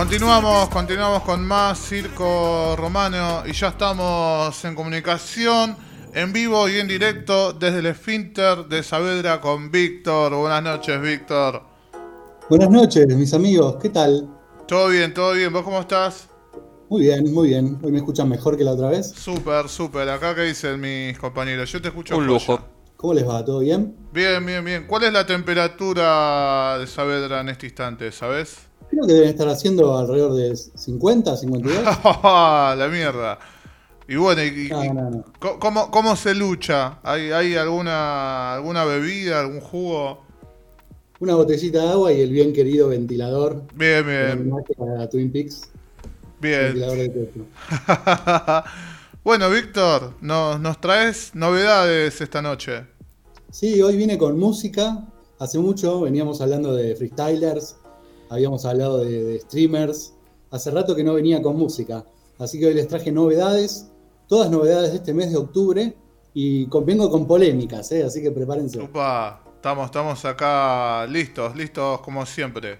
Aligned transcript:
Continuamos, 0.00 0.70
continuamos 0.70 1.22
con 1.24 1.46
más 1.46 1.78
Circo 1.78 2.74
Romano 2.74 3.42
y 3.46 3.52
ya 3.52 3.68
estamos 3.68 4.64
en 4.64 4.74
comunicación 4.74 5.76
en 6.14 6.32
vivo 6.32 6.70
y 6.70 6.78
en 6.78 6.88
directo 6.88 7.52
desde 7.52 7.80
el 7.80 7.86
Esfínter 7.86 8.64
de 8.64 8.82
Saavedra 8.82 9.42
con 9.42 9.70
Víctor. 9.70 10.34
Buenas 10.34 10.62
noches, 10.62 11.02
Víctor. 11.02 11.62
Buenas 12.48 12.70
noches, 12.70 13.06
mis 13.14 13.34
amigos, 13.34 13.76
¿qué 13.76 13.90
tal? 13.90 14.26
Todo 14.66 14.88
bien, 14.88 15.12
todo 15.12 15.34
bien. 15.34 15.52
¿Vos 15.52 15.64
cómo 15.64 15.80
estás? 15.80 16.30
Muy 16.88 17.02
bien, 17.02 17.30
muy 17.34 17.48
bien. 17.48 17.78
¿Hoy 17.82 17.92
me 17.92 17.98
escuchan 17.98 18.26
mejor 18.26 18.56
que 18.56 18.64
la 18.64 18.70
otra 18.70 18.88
vez? 18.88 19.10
Súper, 19.10 19.68
súper. 19.68 20.08
Acá 20.08 20.34
que 20.34 20.44
dicen 20.44 20.80
mis 20.80 21.18
compañeros. 21.18 21.70
Yo 21.70 21.82
te 21.82 21.88
escucho. 21.88 22.16
Un 22.16 22.26
lujo. 22.26 22.58
¿Cómo 22.96 23.12
les 23.12 23.28
va? 23.28 23.44
¿Todo 23.44 23.58
bien? 23.58 23.94
Bien, 24.14 24.46
bien, 24.46 24.64
bien. 24.64 24.86
¿Cuál 24.86 25.04
es 25.04 25.12
la 25.12 25.26
temperatura 25.26 26.78
de 26.78 26.86
Saavedra 26.86 27.42
en 27.42 27.50
este 27.50 27.66
instante, 27.66 28.10
sabes? 28.12 28.69
Creo 28.88 29.06
que 29.06 29.12
deben 29.12 29.28
estar 29.28 29.48
haciendo 29.48 29.96
alrededor 29.96 30.34
de 30.34 30.56
50, 30.56 31.36
52. 31.36 31.84
la 32.22 32.88
mierda. 32.90 33.38
Y 34.08 34.16
bueno, 34.16 34.42
¿cómo, 35.38 36.16
se 36.16 36.34
lucha? 36.34 36.98
¿Hay, 37.04 37.30
hay 37.30 37.54
alguna, 37.54 38.54
alguna 38.54 38.84
bebida, 38.84 39.40
algún 39.40 39.60
jugo? 39.60 40.24
Una 41.20 41.36
botellita 41.36 41.82
de 41.82 41.88
agua 41.90 42.12
y 42.12 42.20
el 42.22 42.30
bien 42.30 42.52
querido 42.52 42.88
ventilador. 42.88 43.62
Bien, 43.74 44.04
bien. 44.04 44.50
Para 44.76 45.08
Twin 45.08 45.30
Peaks. 45.30 45.68
Bien. 46.40 46.74
bueno, 49.22 49.50
Víctor, 49.50 50.14
nos, 50.22 50.58
nos 50.58 50.80
traes 50.80 51.34
novedades 51.34 52.20
esta 52.20 52.40
noche. 52.40 52.86
Sí, 53.50 53.82
hoy 53.82 53.96
vine 53.96 54.16
con 54.16 54.38
música. 54.38 55.06
Hace 55.38 55.58
mucho 55.58 56.00
veníamos 56.00 56.40
hablando 56.40 56.74
de 56.74 56.96
freestylers, 56.96 57.76
habíamos 58.30 58.64
hablado 58.64 58.98
de, 58.98 59.38
streamers. 59.40 60.14
Hace 60.50 60.70
rato 60.70 60.96
que 60.96 61.04
no 61.04 61.14
venía 61.14 61.42
con 61.42 61.56
música. 61.56 62.04
Así 62.38 62.58
que 62.58 62.66
hoy 62.66 62.74
les 62.74 62.88
traje 62.88 63.12
novedades, 63.12 63.90
todas 64.26 64.50
novedades 64.50 64.92
de 64.92 64.96
este 64.96 65.12
mes 65.12 65.30
de 65.30 65.36
octubre. 65.36 65.94
Y 66.32 66.66
vengo 66.66 67.10
con 67.10 67.26
polémicas, 67.26 67.90
¿eh? 67.90 68.04
así 68.04 68.22
que 68.22 68.30
prepárense. 68.30 68.80
Upa, 68.80 69.42
estamos, 69.56 69.86
estamos 69.86 70.24
acá 70.24 71.04
listos, 71.08 71.56
listos 71.56 72.00
como 72.00 72.24
siempre. 72.24 72.78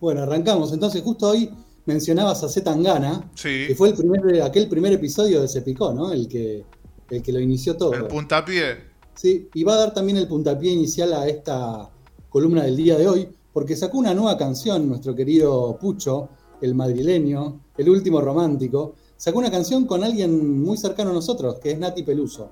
Bueno, 0.00 0.22
arrancamos. 0.22 0.72
Entonces, 0.72 1.02
justo 1.02 1.28
hoy 1.28 1.50
mencionabas 1.84 2.42
a 2.42 2.48
Zetangana, 2.48 3.30
sí. 3.34 3.66
que 3.68 3.74
fue 3.74 3.90
el 3.90 3.94
primer, 3.94 4.42
aquel 4.42 4.68
primer 4.68 4.94
episodio 4.94 5.42
de 5.42 5.48
Se 5.48 5.60
Picó, 5.60 5.92
¿no? 5.92 6.12
El 6.12 6.26
que, 6.28 6.64
el 7.10 7.22
que 7.22 7.32
lo 7.32 7.40
inició 7.40 7.76
todo. 7.76 7.92
El 7.92 8.06
puntapié. 8.06 8.96
Sí, 9.14 9.48
y 9.52 9.64
va 9.64 9.74
a 9.74 9.78
dar 9.78 9.94
también 9.94 10.16
el 10.16 10.26
puntapié 10.26 10.72
inicial 10.72 11.12
a 11.12 11.28
esta 11.28 11.90
columna 12.30 12.64
del 12.64 12.76
día 12.76 12.96
de 12.96 13.08
hoy, 13.08 13.28
porque 13.56 13.74
sacó 13.74 13.96
una 13.96 14.12
nueva 14.12 14.36
canción, 14.36 14.86
nuestro 14.86 15.14
querido 15.14 15.78
Pucho, 15.80 16.28
el 16.60 16.74
madrileño, 16.74 17.58
el 17.78 17.88
último 17.88 18.20
romántico, 18.20 18.96
sacó 19.16 19.38
una 19.38 19.50
canción 19.50 19.86
con 19.86 20.04
alguien 20.04 20.62
muy 20.62 20.76
cercano 20.76 21.08
a 21.08 21.14
nosotros, 21.14 21.58
que 21.58 21.70
es 21.70 21.78
Nati 21.78 22.02
Peluso, 22.02 22.50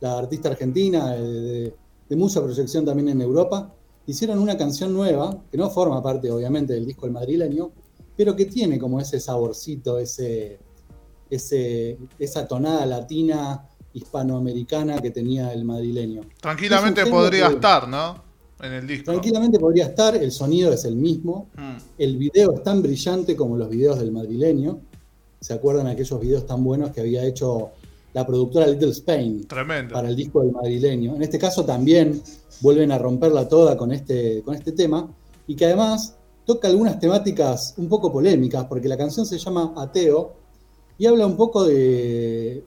la 0.00 0.18
artista 0.18 0.48
argentina 0.48 1.12
de, 1.12 1.72
mucha 2.16 2.42
proyección 2.42 2.84
también 2.84 3.10
en 3.10 3.20
Europa. 3.20 3.72
Hicieron 4.06 4.40
una 4.40 4.58
canción 4.58 4.92
nueva, 4.92 5.40
que 5.52 5.56
no 5.56 5.70
forma 5.70 6.02
parte 6.02 6.28
obviamente 6.32 6.72
del 6.72 6.84
disco 6.84 7.06
El 7.06 7.12
Madrileño, 7.12 7.70
pero 8.16 8.34
que 8.34 8.46
tiene 8.46 8.76
como 8.76 8.98
ese 8.98 9.20
saborcito, 9.20 10.00
ese, 10.00 10.58
ese, 11.30 11.96
esa 12.18 12.48
tonada 12.48 12.84
latina 12.86 13.68
hispanoamericana 13.92 14.98
que 14.98 15.12
tenía 15.12 15.52
el 15.52 15.64
madrileño. 15.64 16.22
Tranquilamente 16.40 17.06
podría 17.06 17.46
estar, 17.46 17.86
¿no? 17.86 18.29
En 18.62 18.72
el 18.72 18.86
disco. 18.86 19.12
Tranquilamente 19.12 19.58
podría 19.58 19.86
estar, 19.86 20.16
el 20.16 20.30
sonido 20.30 20.72
es 20.72 20.84
el 20.84 20.96
mismo, 20.96 21.48
mm. 21.56 21.76
el 21.98 22.16
video 22.16 22.52
es 22.52 22.62
tan 22.62 22.82
brillante 22.82 23.36
como 23.36 23.56
los 23.56 23.68
videos 23.68 23.98
del 23.98 24.12
madrileño. 24.12 24.80
¿Se 25.40 25.54
acuerdan 25.54 25.86
aquellos 25.86 26.20
videos 26.20 26.46
tan 26.46 26.62
buenos 26.62 26.90
que 26.90 27.00
había 27.00 27.24
hecho 27.24 27.70
la 28.12 28.26
productora 28.26 28.66
Little 28.66 28.90
Spain 28.90 29.46
Tremendo. 29.46 29.94
para 29.94 30.08
el 30.08 30.16
disco 30.16 30.42
del 30.42 30.52
madrileño? 30.52 31.16
En 31.16 31.22
este 31.22 31.38
caso 31.38 31.64
también 31.64 32.22
vuelven 32.60 32.92
a 32.92 32.98
romperla 32.98 33.48
toda 33.48 33.76
con 33.76 33.92
este, 33.92 34.42
con 34.42 34.54
este 34.54 34.72
tema 34.72 35.08
y 35.46 35.54
que 35.54 35.66
además 35.66 36.16
toca 36.44 36.68
algunas 36.68 36.98
temáticas 36.98 37.74
un 37.76 37.88
poco 37.88 38.12
polémicas 38.12 38.64
porque 38.64 38.88
la 38.88 38.96
canción 38.96 39.24
se 39.24 39.38
llama 39.38 39.72
Ateo 39.76 40.34
y 40.98 41.06
habla 41.06 41.26
un 41.26 41.36
poco 41.36 41.64
de... 41.64 42.62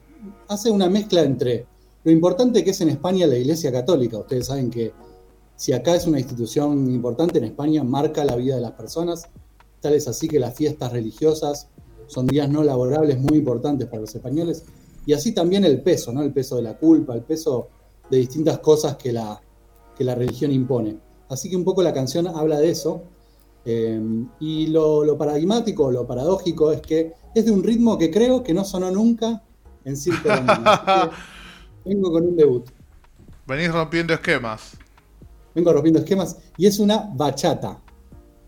hace 0.47 0.71
una 0.71 0.89
mezcla 0.89 1.21
entre 1.21 1.65
lo 2.03 2.11
importante 2.11 2.63
que 2.63 2.71
es 2.71 2.81
en 2.81 2.89
España 2.89 3.27
la 3.27 3.37
Iglesia 3.37 3.71
Católica. 3.71 4.17
Ustedes 4.17 4.47
saben 4.47 4.69
que 4.69 4.91
si 5.63 5.71
acá 5.71 5.95
es 5.95 6.05
una 6.05 6.19
institución 6.19 6.91
importante 6.91 7.37
en 7.37 7.45
España, 7.45 7.85
marca 7.85 8.25
la 8.25 8.35
vida 8.35 8.55
de 8.55 8.59
las 8.59 8.73
personas, 8.73 9.29
tal 9.79 9.93
es 9.93 10.09
así 10.09 10.27
que 10.27 10.37
las 10.37 10.53
fiestas 10.53 10.91
religiosas 10.91 11.69
son 12.07 12.27
días 12.27 12.49
no 12.49 12.63
laborables 12.63 13.17
muy 13.17 13.37
importantes 13.37 13.87
para 13.87 14.01
los 14.01 14.13
españoles, 14.13 14.65
y 15.05 15.13
así 15.13 15.31
también 15.31 15.63
el 15.63 15.81
peso, 15.81 16.11
¿no? 16.11 16.21
El 16.21 16.33
peso 16.33 16.57
de 16.57 16.63
la 16.63 16.77
culpa, 16.77 17.15
el 17.15 17.21
peso 17.21 17.69
de 18.11 18.17
distintas 18.17 18.59
cosas 18.59 18.97
que 18.97 19.13
la, 19.13 19.41
que 19.95 20.03
la 20.03 20.15
religión 20.15 20.51
impone. 20.51 20.97
Así 21.29 21.49
que 21.49 21.55
un 21.55 21.63
poco 21.63 21.81
la 21.81 21.93
canción 21.93 22.27
habla 22.27 22.59
de 22.59 22.69
eso. 22.69 23.03
Eh, 23.63 24.01
y 24.41 24.67
lo, 24.67 25.05
lo, 25.05 25.17
paradigmático, 25.17 25.89
lo 25.91 26.05
paradójico 26.05 26.73
es 26.73 26.81
que 26.81 27.13
es 27.33 27.45
de 27.45 27.51
un 27.51 27.63
ritmo 27.63 27.97
que 27.97 28.11
creo 28.11 28.43
que 28.43 28.53
no 28.53 28.65
sonó 28.65 28.91
nunca 28.91 29.41
en 29.85 29.95
Circo 29.95 30.27
Vengo 31.85 32.11
con 32.11 32.25
un 32.25 32.35
debut. 32.35 32.65
Venís 33.47 33.71
rompiendo 33.71 34.13
esquemas 34.13 34.82
vengo 35.55 35.71
rompiendo 35.73 35.99
esquemas, 35.99 36.37
y 36.57 36.65
es 36.65 36.79
una 36.79 37.11
bachata. 37.13 37.81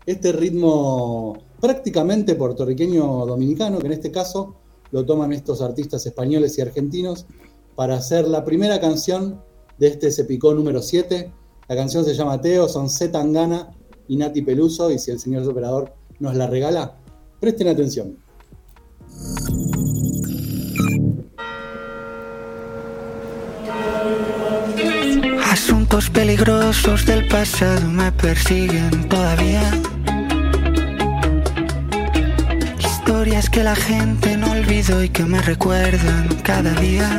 Este 0.04 0.32
ritmo 0.32 1.36
prácticamente 1.60 2.34
puertorriqueño 2.34 3.26
dominicano, 3.26 3.78
que 3.78 3.86
en 3.86 3.92
este 3.92 4.10
caso 4.10 4.56
lo 4.92 5.04
toman 5.04 5.32
estos 5.32 5.60
artistas 5.62 6.06
españoles 6.06 6.56
y 6.58 6.60
argentinos 6.60 7.26
para 7.74 7.96
hacer 7.96 8.28
la 8.28 8.44
primera 8.44 8.80
canción 8.80 9.42
de 9.78 9.88
este 9.88 10.10
Se 10.10 10.24
Picó 10.24 10.54
número 10.54 10.80
7. 10.80 11.32
La 11.68 11.76
canción 11.76 12.04
se 12.04 12.14
llama 12.14 12.40
Teo, 12.40 12.68
son 12.68 12.88
Z 12.88 13.12
Tangana 13.12 13.70
y 14.08 14.16
Nati 14.16 14.42
Peluso, 14.42 14.90
y 14.90 14.98
si 14.98 15.10
el 15.10 15.18
señor 15.18 15.48
operador 15.48 15.92
nos 16.20 16.36
la 16.36 16.46
regala, 16.46 16.96
presten 17.40 17.68
atención. 17.68 18.16
Asuntos 25.96 26.10
peligrosos 26.10 27.06
del 27.06 27.26
pasado 27.26 27.88
me 27.88 28.12
persiguen 28.12 29.08
todavía. 29.08 29.62
Historias 32.78 33.48
que 33.48 33.62
la 33.62 33.74
gente 33.74 34.36
no 34.36 34.50
olvidó 34.50 35.02
y 35.02 35.08
que 35.08 35.24
me 35.24 35.40
recuerdan 35.40 36.28
cada 36.42 36.74
día. 36.74 37.18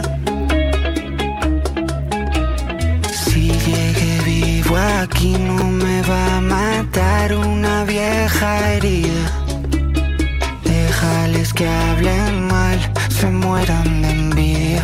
Si 3.11 3.49
llegué 3.49 4.21
vivo 4.23 4.77
aquí 4.77 5.35
no 5.39 5.63
me 5.63 6.03
va 6.03 6.37
a 6.37 6.41
matar 6.41 7.33
una 7.33 7.83
vieja 7.83 8.73
herida. 8.73 9.25
Déjales 10.63 11.51
que 11.51 11.67
hablen 11.67 12.47
mal, 12.47 12.77
se 13.09 13.25
mueran 13.25 14.03
de 14.03 14.09
envidia. 14.11 14.83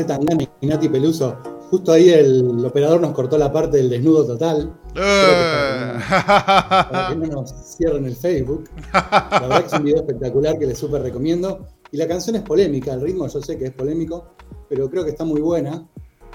Z 0.00 0.06
Tangana 0.06 0.44
y 0.60 0.66
Nati 0.66 0.88
Peluso, 0.88 1.36
justo 1.70 1.92
ahí 1.92 2.10
el 2.10 2.64
operador 2.64 3.00
nos 3.00 3.12
cortó 3.12 3.36
la 3.38 3.52
parte 3.52 3.76
del 3.78 3.90
desnudo 3.90 4.26
total. 4.26 4.72
Eh. 4.96 5.92
Para 6.08 7.08
que 7.10 7.16
no 7.16 7.26
nos 7.26 7.76
cierren 7.76 8.06
el 8.06 8.16
Facebook. 8.16 8.68
La 8.92 9.40
verdad 9.40 9.60
que 9.60 9.66
es 9.66 9.72
un 9.74 9.84
video 9.84 10.00
espectacular 10.00 10.58
que 10.58 10.66
les 10.66 10.78
súper 10.78 11.02
recomiendo. 11.02 11.66
Y 11.92 11.96
la 11.96 12.06
canción 12.06 12.36
es 12.36 12.42
polémica, 12.42 12.92
el 12.94 13.00
ritmo 13.00 13.26
yo 13.28 13.40
sé 13.42 13.58
que 13.58 13.66
es 13.66 13.72
polémico, 13.72 14.34
pero 14.68 14.88
creo 14.88 15.04
que 15.04 15.10
está 15.10 15.24
muy 15.24 15.40
buena. 15.40 15.86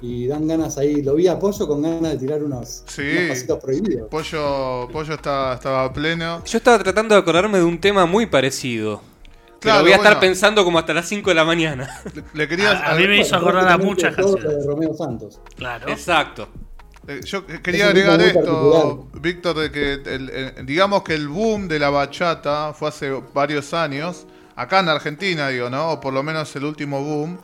Y 0.02 0.28
dan 0.28 0.46
ganas 0.46 0.78
ahí, 0.78 1.02
lo 1.02 1.16
vi 1.16 1.28
a 1.28 1.40
Pollo 1.40 1.68
con 1.68 1.82
ganas 1.82 2.12
de 2.12 2.18
tirar 2.18 2.44
unos, 2.44 2.84
Sí. 2.86 3.02
unos 3.02 3.30
pasitos 3.30 3.60
prohibidos. 3.64 4.10
Pollo, 4.10 4.90
Pollo 4.92 5.14
estaba, 5.14 5.54
estaba 5.56 5.92
pleno. 5.94 6.44
Yo 6.46 6.58
estaba 6.58 6.78
tratando 6.84 7.16
de 7.16 7.22
acordarme 7.22 7.60
de 7.60 7.64
un 7.64 7.80
tema 7.80 8.06
muy 8.06 8.26
parecido. 8.26 9.02
Claro, 9.66 9.82
voy 9.84 9.92
a 9.92 9.96
estar 9.96 10.20
pensando 10.20 10.64
como 10.64 10.80
hasta 10.80 10.94
las 10.94 11.08
5 11.08 11.30
de 11.30 11.36
la 11.36 11.46
mañana. 11.46 12.02
Le, 12.14 12.24
le 12.34 12.48
quería. 12.48 12.72
A- 12.72 12.92
a 12.92 12.96
mí 12.96 13.08
me 13.08 13.18
hizo 13.20 13.36
acordar 13.36 13.68
a 13.68 13.78
muchas 13.78 14.16
canciones. 14.16 14.44
de 14.60 14.66
Romeo 14.66 14.94
Santos. 14.94 15.40
Claro. 15.58 15.88
Eh, 15.88 15.92
Exacto. 15.94 16.48
Yo 17.24 17.46
quería 17.46 17.84
Es 17.86 17.90
agregar 17.92 18.20
esto. 18.22 19.08
Víctor, 19.14 19.58
de 19.60 19.72
que 19.72 19.94
el- 19.94 20.30
el- 20.30 20.66
digamos 20.66 21.04
que 21.04 21.14
el 21.14 21.28
boom 21.28 21.68
de 21.68 21.78
la 21.78 21.92
bachata 21.92 22.74
fue 22.74 22.88
hace 22.90 23.12
varios 23.34 23.76
años, 23.76 24.26
acá 24.56 24.80
en 24.80 24.90
Argentina, 24.90 25.50
digo, 25.50 25.70
¿no? 25.70 25.92
O 25.92 26.00
por 26.02 26.14
lo 26.14 26.24
menos 26.24 26.56
el 26.56 26.64
último 26.66 27.04
boom. 27.04 27.38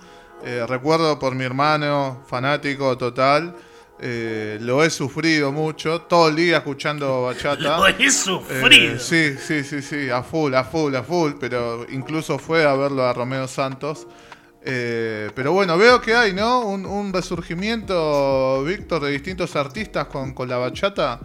Eh, 0.44 0.65
recuerdo 0.68 1.19
por 1.19 1.35
mi 1.35 1.44
hermano, 1.44 2.23
fanático 2.25 2.97
total, 2.97 3.53
eh, 4.03 4.57
lo 4.59 4.83
he 4.83 4.89
sufrido 4.89 5.51
mucho, 5.51 6.01
todo 6.01 6.30
el 6.30 6.36
día 6.36 6.57
escuchando 6.57 7.21
bachata. 7.24 7.77
Lo 7.77 7.86
he 7.86 8.09
sufrido. 8.09 8.95
Eh, 8.95 9.00
sí, 9.00 9.36
sí, 9.38 9.63
sí, 9.63 9.83
sí, 9.83 10.09
a 10.09 10.24
full, 10.24 10.56
a 10.56 10.63
full, 10.63 10.95
a 10.95 11.03
full, 11.03 11.33
pero 11.39 11.86
incluso 11.88 12.39
fue 12.39 12.65
a 12.65 12.74
verlo 12.74 13.03
a 13.03 13.13
Romeo 13.13 13.48
Santos. 13.48 14.07
Eh, 14.63 15.30
pero 15.36 15.53
bueno, 15.53 15.77
veo 15.77 16.01
que 16.01 16.15
hay, 16.15 16.33
¿no? 16.33 16.65
Un, 16.65 16.88
un 16.88 17.13
resurgimiento, 17.13 18.63
Víctor, 18.63 19.03
de 19.03 19.12
distintos 19.12 19.56
artistas 19.56 20.07
con, 20.07 20.33
con 20.33 20.50
la 20.50 20.57
bachata. 20.57 21.19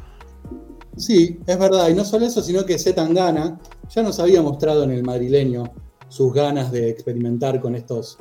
Sí, 0.98 1.40
es 1.46 1.58
verdad. 1.58 1.88
Y 1.88 1.94
no 1.94 2.04
solo 2.04 2.26
eso, 2.26 2.42
sino 2.42 2.66
que 2.66 2.78
Zetangana 2.78 3.58
ya 3.88 4.02
nos 4.02 4.20
había 4.20 4.42
mostrado 4.42 4.84
en 4.84 4.90
el 4.90 5.02
madrileño 5.02 5.72
sus 6.08 6.30
ganas 6.34 6.70
de 6.70 6.90
experimentar 6.90 7.58
con 7.58 7.74
estos 7.74 8.18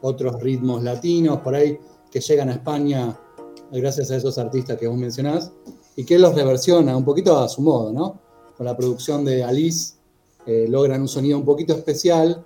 otros 0.00 0.40
ritmos 0.42 0.82
latinos 0.82 1.40
por 1.40 1.54
ahí 1.54 1.78
que 2.10 2.20
llegan 2.20 2.48
a 2.48 2.52
España 2.52 3.14
gracias 3.72 4.10
a 4.10 4.16
esos 4.16 4.38
artistas 4.38 4.78
que 4.78 4.86
vos 4.86 4.96
mencionás 4.98 5.52
y 5.96 6.04
que 6.04 6.14
él 6.14 6.22
los 6.22 6.34
reversiona 6.34 6.96
un 6.96 7.04
poquito 7.04 7.38
a 7.38 7.48
su 7.48 7.62
modo, 7.62 7.92
¿no? 7.92 8.20
Con 8.56 8.66
la 8.66 8.76
producción 8.76 9.24
de 9.24 9.44
Alice 9.44 9.94
eh, 10.46 10.66
logran 10.68 11.00
un 11.00 11.08
sonido 11.08 11.38
un 11.38 11.44
poquito 11.44 11.74
especial, 11.74 12.44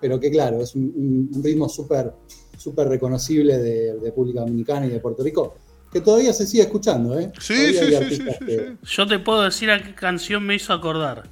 pero 0.00 0.18
que 0.18 0.30
claro, 0.30 0.60
es 0.60 0.74
un, 0.74 1.30
ritmo 1.42 1.68
súper 1.68 2.12
súper 2.58 2.88
reconocible 2.88 3.58
de, 3.58 3.94
de 3.94 4.00
República 4.00 4.40
Dominicana 4.40 4.86
y 4.86 4.90
de 4.90 5.00
Puerto 5.00 5.22
Rico, 5.22 5.56
que 5.92 6.00
todavía 6.00 6.32
se 6.32 6.46
sigue 6.46 6.62
escuchando, 6.64 7.18
¿eh? 7.18 7.30
Sí, 7.40 7.54
sí, 7.54 7.78
hay 7.78 7.88
sí, 7.88 7.94
artistas 7.94 8.36
sí, 8.38 8.44
sí, 8.44 8.46
que- 8.46 8.76
sí. 8.82 8.94
Yo 8.94 9.06
te 9.06 9.18
puedo 9.18 9.42
decir 9.42 9.70
a 9.70 9.82
qué 9.82 9.94
canción 9.94 10.42
me 10.44 10.54
hizo 10.54 10.72
acordar. 10.72 11.28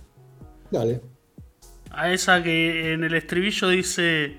Dale. 0.70 1.00
A 1.90 2.12
esa 2.12 2.42
que 2.42 2.92
en 2.92 3.04
el 3.04 3.14
estribillo 3.14 3.68
dice: 3.68 4.38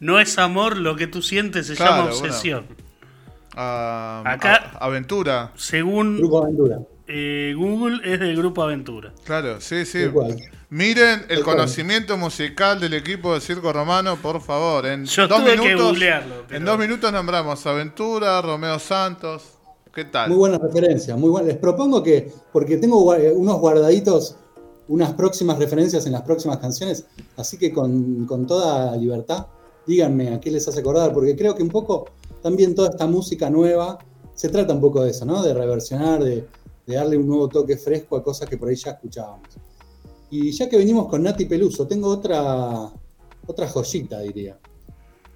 No 0.00 0.18
es 0.20 0.38
amor, 0.38 0.76
lo 0.76 0.96
que 0.96 1.06
tú 1.06 1.22
sientes 1.22 1.66
se 1.66 1.74
Claro, 1.74 2.10
llama 2.10 2.18
bueno. 2.20 2.64
Ah, 3.56 4.22
Acá- 4.26 4.72
a- 4.78 4.84
aventura, 4.86 5.52
Según 5.56 6.18
Grupo 6.18 6.42
Aventura. 6.42 6.80
eh, 7.06 7.54
Google, 7.56 8.00
es 8.04 8.18
del 8.20 8.36
grupo 8.36 8.62
Aventura. 8.62 9.12
claro, 9.24 9.60
sí, 9.60 9.84
sí. 9.84 9.98
Miren 10.70 11.26
el 11.28 11.42
conocimiento 11.44 12.16
musical 12.16 12.80
del 12.80 12.94
equipo 12.94 13.34
de 13.34 13.40
Circo 13.40 13.72
Romano, 13.72 14.16
por 14.16 14.40
favor. 14.40 14.86
En 14.86 15.04
Yo 15.04 15.28
dos 15.28 15.38
tuve 15.40 15.52
que 15.54 15.60
minutos, 15.60 15.86
googlearlo, 15.90 16.34
pero- 16.48 16.58
En 16.58 16.64
dos 16.64 16.78
minutos 16.78 17.12
nombramos 17.12 17.64
Aventura, 17.66 18.42
Romeo 18.42 18.78
Santos. 18.78 19.50
¿Qué 19.94 20.04
tal? 20.06 20.28
Muy 20.30 20.38
buena 20.38 20.58
referencia, 20.58 21.14
muy 21.14 21.30
buena. 21.30 21.46
Les 21.46 21.56
propongo 21.58 22.02
que, 22.02 22.32
porque 22.52 22.78
tengo 22.78 23.14
eh, 23.14 23.30
unos 23.32 23.60
guardaditos, 23.60 24.36
unas 24.88 25.12
próximas 25.12 25.56
referencias 25.58 26.04
en 26.06 26.12
las 26.12 26.22
próximas 26.22 26.58
canciones, 26.58 27.06
así 27.36 27.56
que 27.56 27.72
con, 27.72 28.26
con 28.26 28.44
toda 28.46 28.96
libertad, 28.96 29.46
díganme 29.86 30.34
a 30.34 30.40
qué 30.40 30.50
les 30.50 30.66
hace 30.66 30.80
acordar, 30.80 31.12
porque 31.12 31.36
creo 31.36 31.54
que 31.54 31.62
un 31.62 31.68
poco 31.68 32.06
también 32.44 32.74
toda 32.74 32.90
esta 32.90 33.06
música 33.06 33.48
nueva 33.48 33.98
se 34.34 34.50
trata 34.50 34.74
un 34.74 34.80
poco 34.82 35.02
de 35.02 35.12
eso, 35.12 35.24
¿no? 35.24 35.42
De 35.42 35.54
reversionar, 35.54 36.22
de, 36.22 36.46
darle 36.86 37.16
un 37.16 37.26
nuevo 37.26 37.48
toque 37.48 37.78
fresco 37.78 38.18
a 38.18 38.22
cosas 38.22 38.46
que 38.50 38.58
por 38.58 38.68
ahí 38.68 38.76
ya 38.76 38.90
escuchábamos. 38.90 39.48
Y 40.28 40.52
ya 40.52 40.68
que 40.68 40.76
venimos 40.76 41.08
con 41.08 41.22
Nati 41.22 41.46
Peluso, 41.46 41.86
tengo 41.86 42.08
otra, 42.08 42.92
otra 43.46 43.66
joyita, 43.66 44.20
diría. 44.20 44.58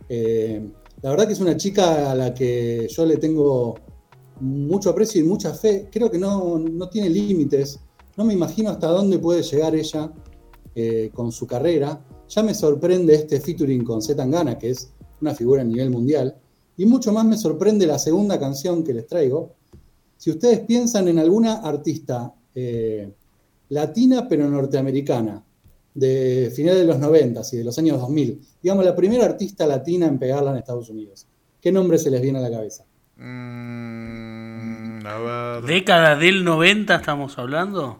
Eh, 0.06 0.70
la 1.00 1.08
verdad 1.08 1.26
que 1.26 1.32
es 1.32 1.40
una 1.40 1.56
chica 1.56 2.10
a 2.10 2.14
la 2.14 2.34
que 2.34 2.87
yo 2.90 3.06
le 3.06 3.16
tengo 3.16 3.76
mucho 4.40 4.90
aprecio 4.90 5.22
y 5.22 5.25
mucha 5.25 5.54
fe. 5.54 5.88
Creo 5.90 6.11
que 6.11 6.19
no, 6.19 6.58
no 6.58 6.90
tiene 6.90 7.08
límites. 7.08 7.81
No 8.19 8.25
me 8.26 8.34
imagino 8.34 8.69
hasta 8.69 8.88
dónde 8.88 9.19
puede 9.19 9.43
llegar 9.43 9.75
ella 9.75 10.12
eh, 10.75 11.11
con 11.14 11.32
su 11.32 11.46
carrera. 11.46 12.04
Ya 12.28 12.43
me 12.43 12.52
sorprende 12.52 13.14
este 13.14 13.40
featuring 13.40 13.82
con 13.82 14.02
Z 14.02 14.14
Tangana, 14.14 14.58
que 14.58 14.69
es 14.69 14.93
una 15.22 15.34
figura 15.34 15.62
a 15.62 15.64
nivel 15.64 15.88
mundial. 15.88 16.38
Y 16.78 16.86
mucho 16.86 17.12
más 17.12 17.26
me 17.26 17.36
sorprende 17.36 17.86
la 17.86 17.98
segunda 17.98 18.38
canción 18.38 18.84
que 18.84 18.94
les 18.94 19.06
traigo. 19.06 19.56
Si 20.16 20.30
ustedes 20.30 20.60
piensan 20.60 21.08
en 21.08 21.19
alguna 21.19 21.54
artista 21.56 22.32
eh, 22.54 23.12
latina 23.69 24.26
pero 24.28 24.48
norteamericana, 24.48 25.44
de 25.92 26.52
finales 26.54 26.80
de 26.80 26.86
los 26.86 27.00
90 27.00 27.42
y 27.52 27.56
de 27.56 27.64
los 27.64 27.76
años 27.78 28.00
2000, 28.00 28.40
digamos 28.62 28.84
la 28.84 28.94
primera 28.94 29.25
artista 29.25 29.66
latina 29.66 30.06
en 30.06 30.19
pegarla 30.20 30.52
en 30.52 30.58
Estados 30.58 30.88
Unidos, 30.88 31.26
¿qué 31.60 31.72
nombre 31.72 31.98
se 31.98 32.10
les 32.10 32.22
viene 32.22 32.38
a 32.38 32.42
la 32.42 32.50
cabeza? 32.50 32.84
Mm, 33.16 35.04
a 35.04 35.19
ver. 35.19 35.64
¿Década 35.64 36.14
del 36.14 36.44
90 36.44 36.94
estamos 36.94 37.36
hablando? 37.38 37.98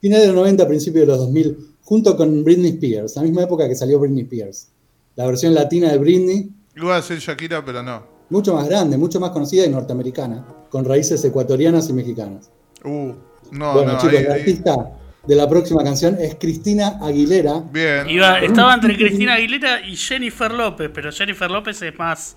Final 0.00 0.20
de 0.20 0.26
los 0.28 0.36
90, 0.36 0.66
principio 0.66 1.02
de 1.02 1.08
los 1.08 1.18
2000, 1.18 1.58
junto 1.82 2.16
con 2.16 2.42
Britney 2.42 2.70
Spears, 2.70 3.16
la 3.16 3.22
misma 3.22 3.42
época 3.42 3.68
que 3.68 3.74
salió 3.74 3.98
Britney 3.98 4.22
Spears. 4.22 4.68
La 5.16 5.26
versión 5.26 5.52
latina 5.52 5.92
de 5.92 5.98
Britney, 5.98 6.50
Iba 6.76 6.94
a 6.94 6.96
decir 6.96 7.18
Shakira, 7.18 7.64
pero 7.64 7.82
no. 7.82 8.13
Mucho 8.30 8.54
más 8.54 8.68
grande, 8.68 8.96
mucho 8.96 9.20
más 9.20 9.30
conocida 9.30 9.64
y 9.66 9.68
norteamericana, 9.70 10.44
con 10.70 10.84
raíces 10.84 11.24
ecuatorianas 11.24 11.88
y 11.88 11.92
mexicanas. 11.92 12.50
Uh, 12.84 13.12
no, 13.52 13.72
bueno, 13.74 13.92
no, 13.92 13.98
chicos, 13.98 14.14
ahí- 14.18 14.24
la 14.24 14.34
ahí- 14.34 14.40
artista 14.40 14.90
de 15.26 15.34
la 15.36 15.48
próxima 15.48 15.82
canción 15.82 16.16
es 16.20 16.34
Cristina 16.36 16.98
Aguilera. 17.00 17.60
Bien. 17.72 18.08
Iba, 18.08 18.40
estaba 18.40 18.74
entre 18.74 18.96
Cristina 18.98 19.34
Aguilera 19.34 19.86
y 19.86 19.96
Jennifer 19.96 20.52
López, 20.52 20.90
pero 20.92 21.10
Jennifer 21.12 21.50
López 21.50 21.80
es 21.82 21.98
más. 21.98 22.36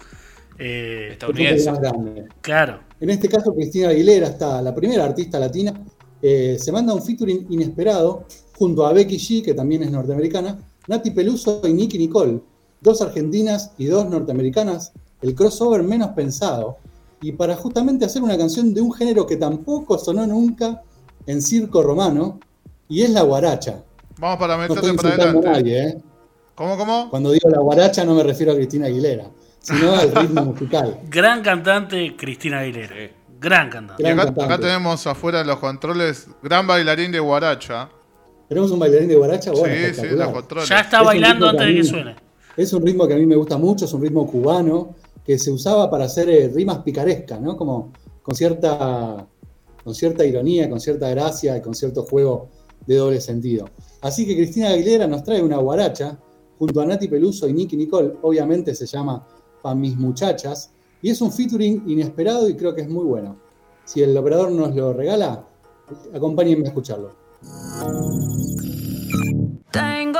eh, 0.60 1.10
Estadounidense. 1.12 1.72
más 1.72 1.80
grande. 1.82 2.26
claro. 2.42 2.80
En 3.00 3.10
este 3.12 3.30
caso, 3.30 3.54
Cristina 3.54 3.90
Aguilera 3.90 4.28
está, 4.28 4.60
la 4.62 4.74
primera 4.74 5.06
artista 5.06 5.38
latina, 5.40 5.74
eh, 6.22 6.58
se 6.60 6.72
manda 6.72 6.94
un 6.96 7.04
featuring 7.04 7.46
inesperado 7.52 8.26
junto 8.58 8.88
a 8.88 8.92
Becky 8.94 9.18
G, 9.18 9.44
que 9.46 9.54
también 9.54 9.84
es 9.84 9.92
norteamericana, 9.92 10.58
Nati 10.88 11.12
Peluso 11.12 11.62
y 11.66 11.74
Nicky 11.74 12.00
Nicole, 12.00 12.40
dos 12.82 13.02
argentinas 13.04 13.72
y 13.78 13.86
dos 13.86 14.10
norteamericanas, 14.10 14.94
el 15.22 15.36
crossover 15.36 15.84
menos 15.84 16.10
pensado, 16.10 16.78
y 17.22 17.32
para 17.32 17.56
justamente 17.56 18.06
hacer 18.06 18.22
una 18.22 18.38
canción 18.38 18.74
de 18.74 18.82
un 18.82 18.94
género 18.94 19.26
que 19.26 19.38
tampoco 19.38 19.98
sonó 19.98 20.28
nunca 20.28 20.82
en 21.26 21.42
circo 21.42 21.82
romano, 21.82 22.40
y 22.88 23.02
es 23.04 23.10
la 23.10 23.22
guaracha. 23.24 23.84
Vamos 24.20 24.38
para 24.40 24.56
No 24.56 24.62
meterte 24.62 24.82
para 24.82 24.94
insultando 24.94 25.24
a 25.24 25.28
adelante. 25.42 25.50
nadie, 25.50 25.84
¿eh? 25.90 25.98
¿Cómo, 26.56 26.78
cómo? 26.78 27.10
Cuando 27.10 27.32
digo 27.32 27.50
la 27.50 27.60
guaracha 27.60 28.04
no 28.04 28.16
me 28.16 28.24
refiero 28.24 28.52
a 28.52 28.56
Cristina 28.56 28.88
Aguilera, 28.88 29.26
sino 29.60 29.94
al 29.94 30.14
ritmo 30.16 30.46
musical. 30.46 31.00
Gran 31.10 31.42
cantante 31.44 32.16
Cristina 32.16 32.60
Aguilera. 32.60 32.96
Gran 33.40 33.70
cantante. 33.70 34.02
Gran 34.02 34.20
acá, 34.20 34.26
cantante. 34.28 34.54
acá 34.54 34.62
tenemos 34.64 35.06
afuera 35.06 35.40
de 35.40 35.46
los 35.46 35.60
controles, 35.60 36.28
gran 36.42 36.66
bailarín 36.66 37.12
de 37.12 37.20
guaracha. 37.20 37.90
Tenemos 38.50 38.72
un 38.72 38.80
bailarín 38.80 39.10
de 39.10 39.16
guaracha, 39.16 39.52
bueno, 39.52 39.76
sí, 39.76 39.94
sí, 40.02 40.08
los 40.16 40.30
controles. 40.30 40.70
Ya 40.70 40.80
está 40.80 41.00
Es 41.00 41.06
bailando 41.06 41.50
antes 41.50 41.68
de 41.68 41.76
que 41.76 41.84
suene. 41.84 42.16
Es 42.56 42.74
un 42.74 42.84
ritmo 42.84 43.08
que 43.08 43.14
a 43.14 43.18
mí 43.18 43.26
me 43.28 43.36
gusta 43.36 43.58
mucho, 43.58 43.86
es 43.86 43.94
un 43.94 44.02
ritmo 44.02 44.26
cubano 44.26 44.96
que 45.28 45.38
se 45.38 45.52
usaba 45.52 45.92
para 45.92 46.06
hacer 46.06 46.30
eh, 46.30 46.48
rimas 46.48 46.80
picarescas, 46.80 47.42
¿no? 47.42 47.58
Como 47.58 47.92
con 48.24 48.34
cierta, 48.34 49.28
con 49.84 49.94
cierta 49.94 50.26
ironía, 50.26 50.70
con 50.70 50.80
cierta 50.80 51.10
gracia 51.10 51.58
y 51.58 51.62
con 51.62 51.76
cierto 51.76 52.04
juego 52.04 52.48
de 52.86 52.96
doble 52.96 53.20
sentido. 53.20 53.66
Así 54.02 54.26
que 54.26 54.36
Cristina 54.36 54.70
Aguilera 54.70 55.06
nos 55.06 55.24
trae 55.24 55.44
una 55.44 55.58
guaracha 55.58 56.18
junto 56.58 56.80
a 56.80 56.86
Nati 56.86 57.10
Peluso 57.10 57.48
y 57.50 57.54
Nicky 57.54 57.76
Nicole, 57.76 58.14
obviamente 58.22 58.74
se 58.74 58.86
llama 58.86 59.28
Pa' 59.62 59.76
mis 59.76 59.98
muchachas, 59.98 60.72
y 61.02 61.10
es 61.10 61.22
un 61.22 61.32
featuring 61.32 61.84
inesperado 61.88 62.48
y 62.50 62.56
creo 62.56 62.74
que 62.74 62.82
es 62.82 62.90
muy 62.90 63.04
bueno. 63.04 63.38
Si 63.84 64.02
el 64.02 64.16
operador 64.18 64.52
nos 64.52 64.74
lo 64.74 64.94
regala, 64.94 65.46
acompáñenme 66.14 66.66
a 66.66 66.68
escucharlo. 66.70 67.12
tengo 69.72 70.20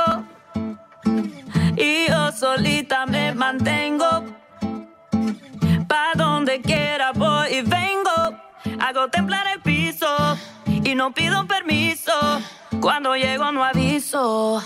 y 1.76 2.08
yo 2.08 2.32
solita 2.32 3.06
me 3.06 3.32
mantengo. 3.32 4.07
Donde 6.48 6.62
quiera 6.62 7.12
voy 7.12 7.56
y 7.56 7.60
vengo. 7.60 8.40
Hago 8.80 9.08
temblar 9.08 9.46
el 9.48 9.60
piso 9.60 10.06
y 10.66 10.94
no 10.94 11.12
pido 11.12 11.46
permiso. 11.46 12.10
Cuando 12.80 13.14
llego 13.16 13.52
no 13.52 13.62
aviso. 13.62 14.62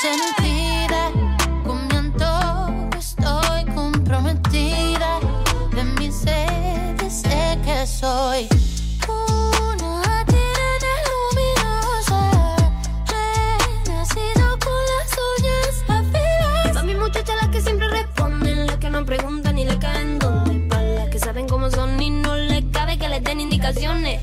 Consentida, 0.00 1.10
con 1.66 1.88
mi 1.88 1.96
antojo 1.96 2.88
estoy 2.96 3.64
comprometida. 3.74 5.18
De 5.74 5.82
mi 5.82 6.12
sed 6.12 7.10
sé 7.10 7.58
que 7.64 7.84
soy. 7.84 8.48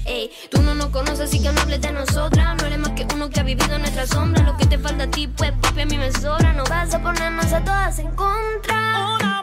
Ey, 0.06 0.32
tú 0.50 0.62
no 0.62 0.74
nos 0.74 0.88
conoces 0.88 1.22
así 1.22 1.40
que 1.40 1.52
no 1.52 1.62
hables 1.62 1.82
de 1.82 1.92
nosotras. 1.92 2.56
No 2.60 2.68
eres 2.68 2.80
vivido 3.56 3.78
nuestra 3.80 4.06
sombra. 4.06 4.44
Lo 4.44 4.58
que 4.58 4.66
te 4.66 4.78
falta 4.78 5.06
a 5.06 5.08
ti, 5.08 5.28
pues 5.28 5.52
papi 5.62 5.82
a 5.82 5.86
mí 5.86 5.98
me 5.98 6.12
sobra. 6.12 6.54
No 6.54 6.64
vas 6.66 6.94
a 6.94 7.02
ponernos 7.02 7.52
a 7.54 7.64
todas 7.64 8.00
en 8.00 8.12
contra. 8.12 9.35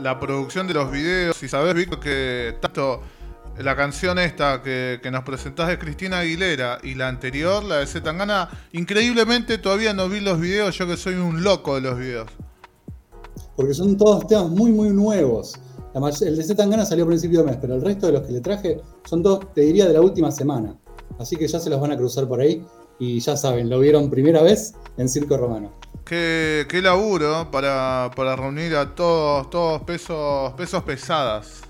La, 0.00 0.20
producción 0.20 0.66
de 0.66 0.74
los 0.74 0.90
videos. 0.90 1.42
Y 1.42 1.48
sabes, 1.48 1.74
Víctor, 1.74 2.00
que 2.00 2.56
tanto 2.60 3.00
la 3.58 3.76
canción 3.76 4.18
esta 4.18 4.62
que, 4.62 5.00
que 5.02 5.10
nos 5.10 5.24
presentás 5.24 5.68
de 5.68 5.78
Cristina 5.78 6.20
Aguilera 6.20 6.78
y 6.82 6.94
la 6.94 7.08
anterior, 7.08 7.62
la 7.62 7.78
de 7.78 7.86
Zetangana, 7.86 8.48
increíblemente 8.72 9.58
todavía 9.58 9.94
no 9.94 10.08
vi 10.08 10.20
los 10.20 10.40
videos. 10.40 10.76
Yo 10.76 10.86
que 10.86 10.96
soy 10.96 11.14
un 11.14 11.42
loco 11.42 11.74
de 11.76 11.80
los 11.82 11.98
videos. 11.98 12.28
Porque 13.56 13.74
son 13.74 13.96
todos 13.96 14.26
temas 14.26 14.48
muy, 14.48 14.72
muy 14.72 14.90
nuevos. 14.90 15.54
El 16.20 16.36
de 16.36 16.42
Zetangana 16.42 16.84
salió 16.84 17.04
a 17.04 17.06
principio 17.06 17.40
de 17.40 17.46
mes, 17.46 17.58
pero 17.60 17.76
el 17.76 17.82
resto 17.82 18.06
de 18.06 18.14
los 18.14 18.22
que 18.22 18.32
le 18.32 18.40
traje 18.40 18.80
son 19.04 19.22
todos, 19.22 19.52
te 19.54 19.60
diría, 19.60 19.86
de 19.86 19.92
la 19.92 20.00
última 20.00 20.32
semana. 20.32 20.76
Así 21.20 21.36
que 21.36 21.46
ya 21.46 21.60
se 21.60 21.70
los 21.70 21.80
van 21.80 21.92
a 21.92 21.96
cruzar 21.96 22.26
por 22.26 22.40
ahí. 22.40 22.66
Y 22.98 23.20
ya 23.20 23.36
saben, 23.36 23.70
lo 23.70 23.78
vieron 23.78 24.10
primera 24.10 24.42
vez 24.42 24.74
en 24.96 25.08
Circo 25.08 25.36
Romano. 25.36 25.72
Qué, 26.04 26.66
qué 26.68 26.82
laburo 26.82 27.50
para, 27.50 28.10
para 28.14 28.36
reunir 28.36 28.74
a 28.76 28.94
todos, 28.94 29.48
todos 29.50 29.82
pesos, 29.82 30.52
pesos 30.54 30.82
pesadas. 30.82 31.60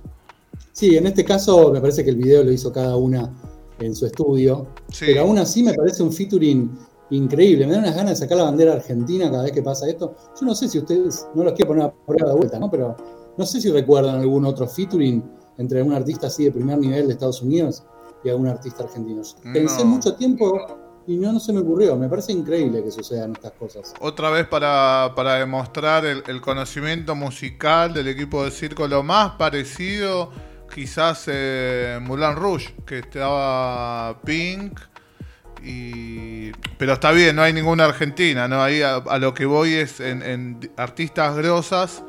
Sí, 0.73 0.97
en 0.97 1.07
este 1.07 1.25
caso 1.25 1.71
me 1.71 1.81
parece 1.81 2.03
que 2.03 2.11
el 2.11 2.17
video 2.17 2.43
lo 2.43 2.51
hizo 2.51 2.73
cada 2.73 2.97
una 2.97 3.31
en 3.79 3.95
su 3.95 4.07
estudio. 4.07 4.67
Sí. 4.91 5.05
Pero 5.07 5.23
aún 5.23 5.39
así 5.39 5.63
me 5.63 5.73
parece 5.73 6.03
un 6.03 6.13
featuring 6.13 6.77
increíble. 7.11 7.67
Me 7.67 7.75
da 7.75 7.79
unas 7.79 7.95
ganas 7.95 8.11
de 8.19 8.25
sacar 8.25 8.39
la 8.39 8.45
bandera 8.45 8.73
argentina 8.73 9.31
cada 9.31 9.45
vez 9.45 9.53
que 9.53 9.63
pasa 9.63 9.89
esto. 9.89 10.17
Yo 10.41 10.47
no 10.47 10.55
sé 10.55 10.69
si 10.69 10.79
ustedes, 10.79 11.27
no 11.35 11.45
los 11.45 11.53
quiero 11.53 11.69
poner 11.69 11.85
a 11.85 11.93
prueba 11.93 12.31
de 12.31 12.37
vuelta, 12.37 12.59
¿no? 12.59 12.69
Pero 12.71 12.97
no 13.37 13.47
sé 13.47 13.61
si 13.61 13.71
recuerdan 13.71 14.17
algún 14.17 14.45
otro 14.47 14.67
featuring 14.67 15.23
entre 15.59 15.79
algún 15.79 15.93
artista 15.95 16.27
así 16.27 16.45
de 16.45 16.51
primer 16.51 16.79
nivel 16.79 17.07
de 17.07 17.13
Estados 17.13 17.41
Unidos 17.41 17.85
y 18.25 18.31
algún 18.31 18.49
artista 18.49 18.83
argentino. 18.83 19.23
Pensé 19.53 19.85
No. 19.85 19.91
mucho 19.91 20.15
tiempo 20.17 20.61
y 21.07 21.17
no, 21.17 21.33
no 21.33 21.41
se 21.41 21.53
me 21.53 21.61
ocurrió. 21.61 21.97
Me 21.97 22.09
parece 22.09 22.33
increíble 22.33 22.83
que 22.83 22.91
sucedan 22.91 23.33
estas 23.33 23.53
cosas. 23.53 23.93
Otra 24.01 24.31
vez 24.31 24.47
para, 24.49 25.13
para 25.17 25.35
demostrar 25.37 26.05
el, 26.05 26.23
el 26.27 26.41
conocimiento 26.41 27.15
musical 27.15 27.95
del 27.95 28.09
equipo 28.09 28.45
de 28.45 28.51
circo, 28.51 28.87
lo 28.89 29.03
más 29.03 29.33
parecido 29.33 30.31
quizás 30.73 31.25
eh, 31.29 31.99
Moulin 32.03 32.35
Rouge, 32.35 32.75
que 32.85 32.99
estaba 32.99 34.21
Pink, 34.25 34.81
y... 35.63 36.53
pero 36.79 36.95
está 36.95 37.13
bien, 37.13 37.37
no 37.37 37.43
hay 37.43 37.53
ninguna 37.53 37.85
argentina, 37.87 38.49
¿no? 38.49 38.63
Ahí 38.63 38.83
a, 38.83 38.97
a 38.97 39.19
lo 39.19 39.35
que 39.35 39.47
voy 39.47 39.75
es 39.75 40.01
en, 40.01 40.23
en 40.23 40.73
artistas 40.77 41.37
grosas, 41.37 42.03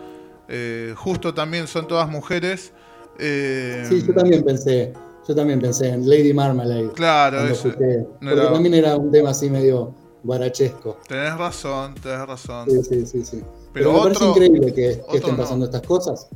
eh, 0.49 0.93
justo 0.97 1.33
también 1.33 1.67
son 1.67 1.87
todas 1.87 2.09
mujeres. 2.09 2.73
eh, 3.19 3.85
Sí, 3.89 4.03
yo 4.05 4.13
también 4.13 4.43
pensé. 4.43 4.93
Yo 5.27 5.35
también 5.35 5.59
pensé 5.59 5.89
en 5.89 6.07
Lady 6.07 6.33
Marmalade. 6.33 6.91
Claro, 6.93 7.41
no 7.43 7.55
porque 7.55 8.05
también 8.21 8.73
era 8.75 8.95
un 8.95 9.11
tema 9.11 9.31
así 9.31 9.49
medio 9.49 9.93
barachesco. 10.23 10.99
tenés 11.07 11.37
razón, 11.37 11.95
tenés 11.95 12.27
razón. 12.27 12.69
Sí, 12.69 12.83
sí, 12.83 13.05
sí, 13.05 13.25
sí. 13.25 13.43
Pero 13.73 13.91
Pero, 13.91 13.93
me 13.93 13.99
parece 14.03 14.25
increíble 14.25 14.73
que, 14.73 14.89
estén 15.13 15.31
no. 15.31 15.37
pasando 15.37 15.65
estas 15.65 15.81
cosas. 15.81 16.27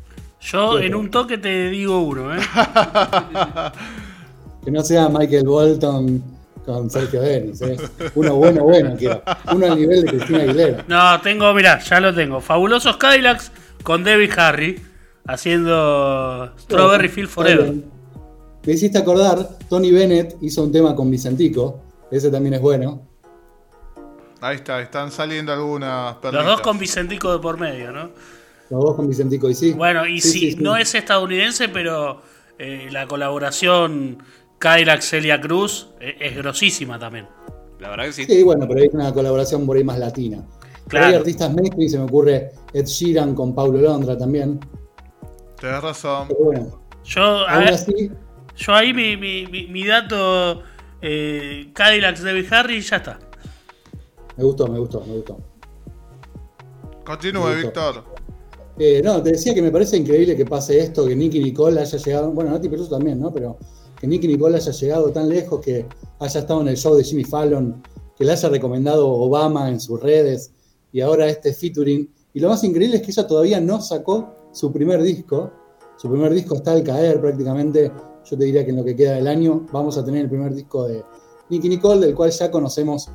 Yo 0.42 0.80
en 0.80 0.96
un 0.96 1.12
toque 1.12 1.38
te 1.38 1.70
digo 1.70 2.00
uno, 2.02 2.36
¿eh? 2.36 2.40
Que 4.64 4.72
no 4.72 4.84
sea 4.84 5.08
Michael 5.08 5.46
Bolton 5.48 6.22
con 6.66 6.90
Sergio 6.90 7.22
Denis. 7.22 7.62
¿eh? 7.62 7.78
Uno 8.16 8.36
bueno, 8.36 8.64
bueno, 8.64 8.96
quiero. 8.98 9.22
Uno 9.54 9.66
al 9.66 9.80
nivel 9.80 10.04
de 10.04 10.08
Cristina 10.12 10.44
Aguilera. 10.44 10.86
No, 10.88 11.22
tengo, 11.22 11.54
mirá, 11.54 11.80
ya 11.80 12.00
lo 12.00 12.14
tengo. 12.14 12.42
Fabulosos 12.42 12.98
Cadillacs 12.98 13.52
con 13.84 14.04
Debbie 14.04 14.30
Harry 14.38 14.82
haciendo 15.26 16.52
Strawberry 16.60 17.08
Field 17.08 17.30
Está 17.30 17.42
Forever. 17.42 17.64
bien. 17.72 17.99
Me 18.70 18.76
hiciste 18.76 19.00
acordar, 19.00 19.50
Tony 19.68 19.90
Bennett 19.90 20.38
hizo 20.42 20.62
un 20.64 20.72
tema 20.72 20.96
con 20.96 21.10
Vicentico. 21.10 21.80
Ese 22.12 22.30
también 22.30 22.54
es 22.54 22.62
bueno. 22.62 23.02
Ahí 24.42 24.58
está, 24.58 24.80
están 24.80 25.12
saliendo 25.12 25.52
algunas 25.52 26.12
Los 26.14 26.22
perlitas. 26.22 26.46
dos 26.46 26.62
con 26.62 26.78
Vicentico 26.78 27.34
de 27.34 27.40
por 27.40 27.60
medio, 27.60 27.92
¿no? 27.92 28.12
Los 28.70 28.84
dos 28.84 28.96
con 28.96 29.08
Vicentico 29.10 29.50
y 29.50 29.56
sí. 29.56 29.74
Bueno, 29.74 30.06
y 30.06 30.22
Sí, 30.22 30.30
si 30.32 30.40
sí, 30.40 30.52
sí. 30.52 30.58
no 30.62 30.78
es 30.78 30.94
estadounidense, 30.94 31.70
pero 31.70 32.22
eh, 32.60 32.90
la 32.92 33.08
colaboración 33.08 34.22
Cadillac 34.60 35.02
Celia 35.02 35.42
Cruz 35.42 35.90
eh, 36.00 36.18
es 36.20 36.36
grosísima 36.38 37.00
también. 37.00 37.26
La 37.80 37.90
verdad 37.90 38.06
que 38.06 38.14
sí. 38.14 38.26
Sí, 38.26 38.44
bueno, 38.44 38.68
pero 38.68 38.82
hay 38.82 38.90
una 38.94 39.12
colaboración 39.12 39.66
por 39.66 39.78
ahí 39.78 39.84
más 39.84 39.98
latina. 39.98 40.46
Pero 40.88 41.06
hay 41.06 41.10
Claro. 41.10 41.18
artistas 41.18 41.52
mainstream, 41.56 41.90
se 41.90 41.98
me 41.98 42.04
ocurre 42.04 42.52
Ed 42.72 42.86
Sheeran 42.86 43.34
con 43.34 43.56
Paulo 43.56 43.80
Londra 43.82 44.16
también. 44.16 44.60
Tenés 45.60 45.82
razón. 45.82 46.28
Pero 46.28 46.40
bueno, 46.44 46.82
Yo, 47.04 47.24
a 47.48 47.58
ver, 47.58 47.70
así, 47.74 48.12
yo 48.60 48.74
ahí 48.76 48.94
mi, 48.94 49.16
mi, 49.18 49.48
mi- 49.48 49.68
mi 49.68 49.86
dato 49.88 50.62
eh, 51.02 51.72
Cadillacs 51.74 52.22
Debbie 52.24 52.48
Harry 52.52 52.82
ya 52.82 52.98
está. 52.98 53.20
me 54.38 54.44
gustó, 54.44 54.68
me 54.68 54.80
gustó, 54.80 55.02
me 55.06 55.14
gustó. 55.16 55.40
Continúe. 57.06 57.56
Víctor. 57.64 58.04
Eh, 58.78 59.02
no, 59.04 59.22
te 59.22 59.32
decía 59.32 59.54
que 59.54 59.62
me 59.62 59.72
parece 59.72 59.98
increíble 59.98 60.36
que 60.38 60.46
pase 60.46 60.80
esto, 60.80 61.06
que 61.06 61.16
Nicky 61.16 61.40
Nicole 61.40 61.82
haya 61.82 61.98
llegado, 61.98 62.32
bueno, 62.32 62.52
Nati 62.52 62.70
Peluso 62.70 62.92
también, 62.98 63.20
¿no? 63.20 63.32
Pero 63.34 63.58
que 64.00 64.08
Nicky 64.08 64.28
Nicole 64.28 64.56
haya 64.58 64.72
llegado 64.72 65.12
tan 65.12 65.28
lejos, 65.28 65.60
que 65.60 65.86
haya 66.20 66.40
estado 66.40 66.62
en 66.62 66.70
el 66.70 66.78
show 66.78 66.96
de 66.96 67.04
Jimmy 67.04 67.26
Fallon, 67.26 67.82
que 68.18 68.24
le 68.24 68.32
haya 68.32 68.48
recomendado 68.48 69.10
Obama 69.10 69.68
en 69.70 69.80
sus 69.82 70.00
redes, 70.02 70.54
y 70.94 71.02
ahora 71.02 71.28
este 71.28 71.54
featuring. 71.54 72.10
Y 72.34 72.40
lo 72.40 72.50
más 72.50 72.64
increíble 72.64 72.98
es 72.98 73.02
que 73.02 73.12
ella 73.12 73.28
todavía 73.28 73.60
no 73.60 73.82
sacó 73.82 74.50
su 74.54 74.72
primer 74.72 75.02
disco. 75.02 75.52
Su 76.00 76.10
primer 76.10 76.34
disco 76.34 76.56
está 76.56 76.72
al 76.72 76.84
caer 76.84 77.20
prácticamente. 77.20 77.92
Yo 78.24 78.38
te 78.38 78.46
diría 78.46 78.64
que 78.64 78.72
en 78.72 78.78
lo 78.78 78.86
que 78.86 78.96
queda 78.96 79.16
del 79.16 79.28
año 79.28 79.66
vamos 79.72 79.98
a 79.98 80.06
tener 80.06 80.22
el 80.22 80.30
primer 80.30 80.54
disco 80.54 80.88
de 80.88 81.04
Nicky 81.50 81.68
Nicole, 81.68 82.06
del 82.06 82.16
cual 82.16 82.32
ya 82.32 82.50
conocemos 82.50 83.10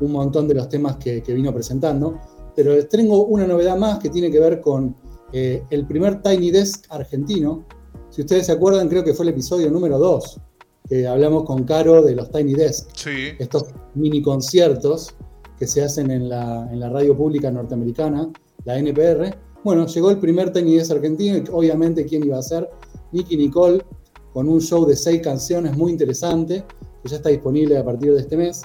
un 0.00 0.12
montón 0.12 0.48
de 0.48 0.54
los 0.54 0.68
temas 0.68 0.96
que, 0.96 1.22
que 1.22 1.34
vino 1.34 1.52
presentando. 1.52 2.18
Pero 2.56 2.74
les 2.74 2.88
tengo 2.88 3.24
una 3.26 3.46
novedad 3.46 3.76
más 3.76 3.98
que 3.98 4.08
tiene 4.08 4.30
que 4.30 4.40
ver 4.40 4.60
con 4.60 4.96
eh, 5.32 5.62
el 5.70 5.86
primer 5.86 6.22
Tiny 6.22 6.50
Desk 6.50 6.86
argentino. 6.88 7.64
Si 8.08 8.22
ustedes 8.22 8.46
se 8.46 8.52
acuerdan, 8.52 8.88
creo 8.88 9.04
que 9.04 9.12
fue 9.12 9.26
el 9.26 9.30
episodio 9.32 9.70
número 9.70 9.98
2, 9.98 10.40
que 10.88 11.06
hablamos 11.06 11.44
con 11.44 11.64
Caro 11.64 12.02
de 12.02 12.16
los 12.16 12.30
Tiny 12.30 12.54
Desk, 12.54 12.88
Sí. 12.96 13.28
estos 13.38 13.66
mini 13.94 14.22
conciertos 14.22 15.14
que 15.58 15.66
se 15.66 15.82
hacen 15.84 16.10
en 16.10 16.28
la, 16.30 16.68
en 16.72 16.80
la 16.80 16.88
radio 16.88 17.14
pública 17.14 17.50
norteamericana, 17.50 18.30
la 18.64 18.78
NPR. 18.78 19.36
Bueno, 19.62 19.86
llegó 19.86 20.10
el 20.10 20.18
primer 20.18 20.52
Tiny 20.52 20.76
Desk 20.76 20.92
argentino 20.92 21.36
y 21.36 21.44
obviamente 21.52 22.06
quién 22.06 22.24
iba 22.24 22.38
a 22.38 22.42
ser, 22.42 22.70
Nicky 23.12 23.36
Nicole, 23.36 23.84
con 24.32 24.48
un 24.48 24.58
show 24.58 24.86
de 24.86 24.96
seis 24.96 25.20
canciones 25.20 25.76
muy 25.76 25.92
interesante, 25.92 26.64
que 27.02 27.08
ya 27.08 27.16
está 27.16 27.28
disponible 27.28 27.76
a 27.76 27.84
partir 27.84 28.14
de 28.14 28.20
este 28.20 28.38
mes, 28.38 28.62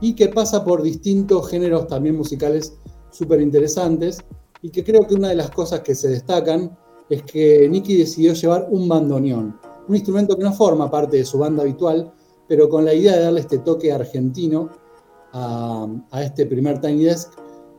y 0.00 0.14
que 0.14 0.28
pasa 0.28 0.64
por 0.64 0.82
distintos 0.82 1.50
géneros 1.50 1.86
también 1.86 2.16
musicales 2.16 2.78
súper 3.10 3.42
interesantes, 3.42 4.20
y 4.62 4.70
que 4.70 4.82
creo 4.82 5.06
que 5.06 5.14
una 5.14 5.28
de 5.28 5.34
las 5.34 5.50
cosas 5.50 5.80
que 5.80 5.94
se 5.94 6.08
destacan 6.08 6.78
es 7.10 7.22
que 7.24 7.68
Nicky 7.68 7.98
decidió 7.98 8.32
llevar 8.32 8.68
un 8.70 8.88
bandoneón, 8.88 9.58
un 9.86 9.94
instrumento 9.94 10.34
que 10.36 10.44
no 10.44 10.52
forma 10.54 10.90
parte 10.90 11.18
de 11.18 11.24
su 11.26 11.38
banda 11.38 11.62
habitual, 11.62 12.10
pero 12.48 12.70
con 12.70 12.86
la 12.86 12.94
idea 12.94 13.16
de 13.16 13.24
darle 13.24 13.40
este 13.40 13.58
toque 13.58 13.92
argentino 13.92 14.70
a, 15.32 15.86
a 16.10 16.22
este 16.22 16.46
primer 16.46 16.80
Tiny 16.80 17.04
Desk, 17.04 17.32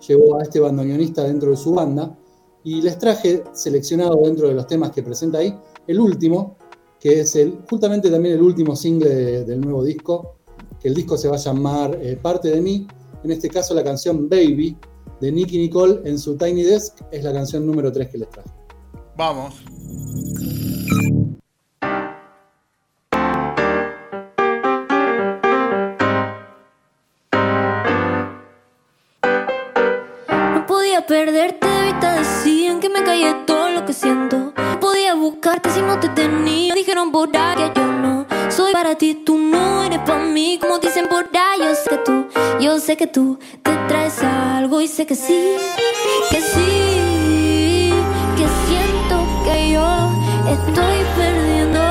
llevó 0.07 0.37
a 0.37 0.43
este 0.43 0.59
bandoneonista 0.59 1.23
dentro 1.23 1.49
de 1.49 1.57
su 1.57 1.73
banda, 1.73 2.15
y 2.63 2.81
les 2.81 2.97
traje 2.97 3.43
seleccionado 3.53 4.17
dentro 4.23 4.47
de 4.47 4.53
los 4.53 4.67
temas 4.67 4.91
que 4.91 5.03
presenta 5.03 5.39
ahí, 5.39 5.53
el 5.87 5.99
último, 5.99 6.57
que 6.99 7.19
es 7.21 7.35
el, 7.35 7.59
justamente 7.69 8.09
también 8.09 8.35
el 8.35 8.41
último 8.41 8.75
single 8.75 9.09
de- 9.13 9.43
del 9.45 9.61
nuevo 9.61 9.83
disco, 9.83 10.35
que 10.79 10.87
el 10.87 10.93
disco 10.93 11.17
se 11.17 11.27
va 11.27 11.35
a 11.35 11.39
llamar 11.39 11.97
eh, 12.01 12.17
Parte 12.21 12.49
de 12.49 12.61
mí, 12.61 12.87
en 13.23 13.31
este 13.31 13.49
caso 13.49 13.73
la 13.73 13.83
canción 13.83 14.27
Baby 14.29 14.77
de 15.21 15.31
Nicky 15.31 15.57
Nicole 15.57 16.01
en 16.05 16.17
su 16.19 16.35
Tiny 16.37 16.63
Desk 16.63 16.95
es 17.11 17.23
la 17.23 17.31
canción 17.33 17.65
número 17.65 17.91
3 17.91 18.09
que 18.09 18.17
les 18.17 18.29
traje. 18.29 18.49
Vamos. 19.15 19.53
No 30.53 30.65
podía 30.67 31.05
perderte 31.05 31.62
callé 33.13 33.33
todo 33.45 33.69
lo 33.69 33.85
que 33.85 33.93
siento. 33.93 34.53
Podía 34.81 35.13
buscarte 35.13 35.69
si 35.69 35.81
no 35.81 35.99
te 35.99 36.09
tenía. 36.09 36.73
Dijeron 36.73 37.11
por 37.11 37.29
ahí 37.35 37.55
que 37.55 37.79
yo 37.79 37.87
no 37.87 38.25
soy 38.49 38.73
para 38.73 38.95
ti, 38.95 39.13
tú 39.25 39.37
no 39.37 39.83
eres 39.83 39.99
para 39.99 40.25
mí. 40.25 40.57
Como 40.59 40.79
dicen 40.79 41.07
por 41.07 41.25
ahí, 41.25 41.59
yo 41.59 41.75
sé 41.75 41.89
que 41.89 41.97
tú, 41.97 42.25
yo 42.59 42.79
sé 42.79 42.97
que 42.97 43.07
tú 43.07 43.39
te 43.61 43.71
traes 43.87 44.23
algo 44.23 44.81
y 44.81 44.87
sé 44.87 45.05
que 45.05 45.15
sí, 45.15 45.55
que 46.31 46.41
sí, 46.41 47.93
que 48.37 48.47
siento 48.65 49.15
que 49.45 49.73
yo 49.73 49.87
estoy 50.57 50.97
perdiendo 51.15 51.81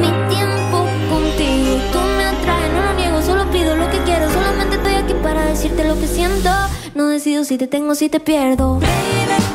mi 0.00 0.10
tiempo 0.34 0.78
contigo. 1.12 1.72
Tú 1.92 1.98
me 2.16 2.24
atraes, 2.24 2.72
no 2.72 2.82
lo 2.86 2.94
niego, 2.94 3.22
solo 3.22 3.50
pido 3.50 3.76
lo 3.76 3.90
que 3.90 3.98
quiero. 4.04 4.30
Solamente 4.30 4.76
estoy 4.76 4.94
aquí 4.94 5.14
para 5.22 5.44
decirte 5.44 5.84
lo 5.84 5.94
que 6.00 6.06
siento. 6.06 6.50
No 6.94 7.08
decido 7.08 7.44
si 7.44 7.58
te 7.58 7.66
tengo, 7.66 7.94
si 7.94 8.08
te 8.08 8.20
pierdo. 8.20 8.78
Baby, 8.78 9.53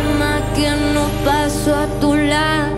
no 0.00 1.06
paso 1.24 1.74
a 1.74 1.86
tu 2.00 2.14
lado. 2.14 2.76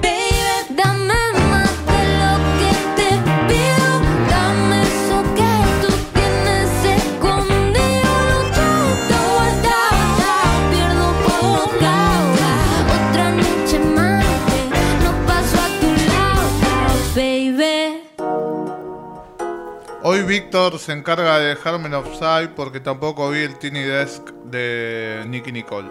Baby, 0.00 0.70
dame 0.70 1.14
más 1.50 1.74
de 1.90 2.00
lo 2.20 2.32
que 2.58 2.70
te 2.96 3.08
pido. 3.48 3.90
Dame 4.30 4.82
eso 4.82 5.16
que 5.34 5.52
tú 5.80 5.90
tienes 6.12 6.70
escondido. 6.84 8.12
Lo 8.30 8.38
traes 8.54 8.98
todo 9.08 9.26
guardado, 9.34 10.42
pierdo 10.70 11.06
por 11.24 11.42
nocaut. 11.82 12.38
Otra 12.94 13.26
noche 13.30 13.78
más 13.96 14.24
que 14.46 14.60
no 15.02 15.10
paso 15.26 15.56
a 15.58 15.68
tu 15.80 15.90
lado, 16.06 16.44
baby. 17.16 17.76
Hoy 20.04 20.22
Víctor 20.22 20.78
se 20.78 20.92
encarga 20.92 21.38
de 21.40 21.46
dejarme 21.46 21.86
en 21.86 21.94
offside 21.94 22.50
porque 22.54 22.78
tampoco 22.78 23.30
vi 23.30 23.40
el 23.40 23.58
Tiny 23.58 23.82
Desk 23.82 24.30
de 24.44 25.24
Nicky 25.26 25.50
Nicole. 25.50 25.90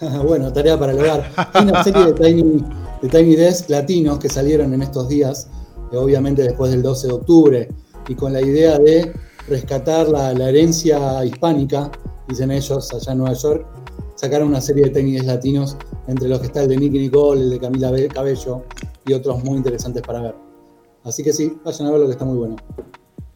bueno, 0.26 0.52
tarea 0.52 0.78
para 0.78 0.92
el 0.92 0.98
hogar. 0.98 1.30
Hay 1.52 1.64
una 1.64 1.82
serie 1.84 2.06
de 2.06 2.12
Tiny, 2.12 2.64
de 3.02 3.08
Tiny 3.08 3.36
Desk 3.36 3.68
latinos 3.70 4.18
que 4.18 4.28
salieron 4.28 4.72
en 4.74 4.82
estos 4.82 5.08
días, 5.08 5.48
eh, 5.92 5.96
obviamente 5.96 6.42
después 6.42 6.70
del 6.70 6.82
12 6.82 7.06
de 7.08 7.12
octubre, 7.12 7.68
y 8.08 8.14
con 8.14 8.32
la 8.32 8.40
idea 8.40 8.78
de 8.78 9.12
rescatar 9.48 10.08
la, 10.08 10.32
la 10.32 10.48
herencia 10.48 11.24
hispánica, 11.24 11.90
dicen 12.28 12.50
ellos, 12.50 12.92
allá 12.92 13.12
en 13.12 13.18
Nueva 13.18 13.34
York, 13.34 13.66
sacaron 14.14 14.48
una 14.48 14.60
serie 14.60 14.84
de 14.84 14.90
Tiny 14.90 15.12
Desk 15.12 15.26
latinos, 15.26 15.76
entre 16.06 16.28
los 16.28 16.40
que 16.40 16.46
está 16.46 16.62
el 16.62 16.68
de 16.68 16.76
Nicky 16.76 16.98
Nicole, 16.98 17.42
el 17.42 17.50
de 17.50 17.58
Camila 17.60 17.90
Be- 17.90 18.08
Cabello 18.08 18.62
y 19.06 19.12
otros 19.12 19.42
muy 19.44 19.56
interesantes 19.58 20.02
para 20.02 20.20
ver. 20.22 20.34
Así 21.04 21.22
que 21.22 21.32
sí, 21.32 21.56
vayan 21.64 21.86
a 21.88 21.90
ver 21.92 22.00
lo 22.00 22.06
que 22.06 22.12
está 22.12 22.24
muy 22.24 22.36
bueno. 22.36 22.56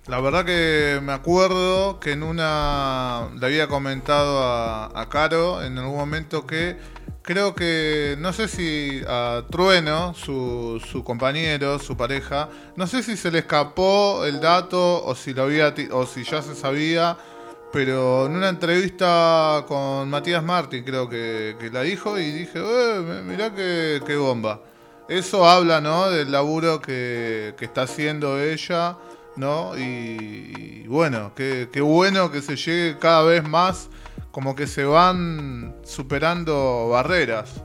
La 0.07 0.21
verdad 0.21 0.45
que 0.45 1.01
me 1.03 1.13
acuerdo 1.13 1.99
que 1.99 2.13
en 2.13 2.23
una 2.23 3.29
le 3.41 3.47
había 3.47 3.69
comentado 3.69 4.39
a, 4.43 4.91
a 5.01 5.09
Caro 5.09 5.63
en 5.63 5.79
algún 5.79 5.97
momento 5.97 6.47
que 6.47 6.77
creo 7.23 7.55
que, 7.55 8.15
no 8.19 8.35
sé 8.35 8.49
si 8.49 9.01
a 9.09 9.45
Trueno, 9.51 10.13
su, 10.15 10.79
su 10.91 11.03
compañero, 11.03 11.79
su 11.79 11.97
pareja, 11.97 12.51
no 12.77 12.87
sé 12.87 13.03
si 13.03 13.17
se 13.17 13.31
le 13.31 13.39
escapó 13.41 14.27
el 14.27 14.41
dato 14.41 15.03
o 15.07 15.15
si 15.15 15.33
lo 15.33 15.45
había 15.45 15.75
o 15.93 16.05
si 16.05 16.23
ya 16.25 16.43
se 16.43 16.55
sabía, 16.55 17.17
pero 17.73 18.27
en 18.27 18.33
una 18.37 18.51
entrevista 18.51 19.65
con 19.67 20.11
Matías 20.11 20.43
Martín 20.45 20.85
creo 20.85 21.09
que, 21.09 21.57
que 21.59 21.71
la 21.71 21.81
dijo 21.81 22.19
y 22.19 22.31
dije, 22.31 22.59
eh, 22.63 23.01
mi- 23.01 23.31
mirá 23.33 23.55
qué, 23.55 24.03
qué 24.07 24.17
bomba. 24.17 24.61
Eso 25.09 25.47
habla, 25.49 25.81
¿no? 25.81 26.11
Del 26.11 26.31
laburo 26.31 26.81
que, 26.81 27.55
que 27.59 27.65
está 27.65 27.83
haciendo 27.83 28.41
ella, 28.41 28.97
¿no? 29.37 29.77
Y, 29.79 30.83
y 30.85 30.87
bueno, 30.87 31.33
qué, 31.35 31.69
qué 31.73 31.81
bueno 31.81 32.31
que 32.31 32.43
se 32.43 32.57
llegue 32.57 32.99
cada 32.99 33.23
vez 33.23 33.47
más, 33.49 33.89
como 34.31 34.55
que 34.55 34.67
se 34.67 34.85
van 34.85 35.77
superando 35.85 36.89
barreras. 36.89 37.63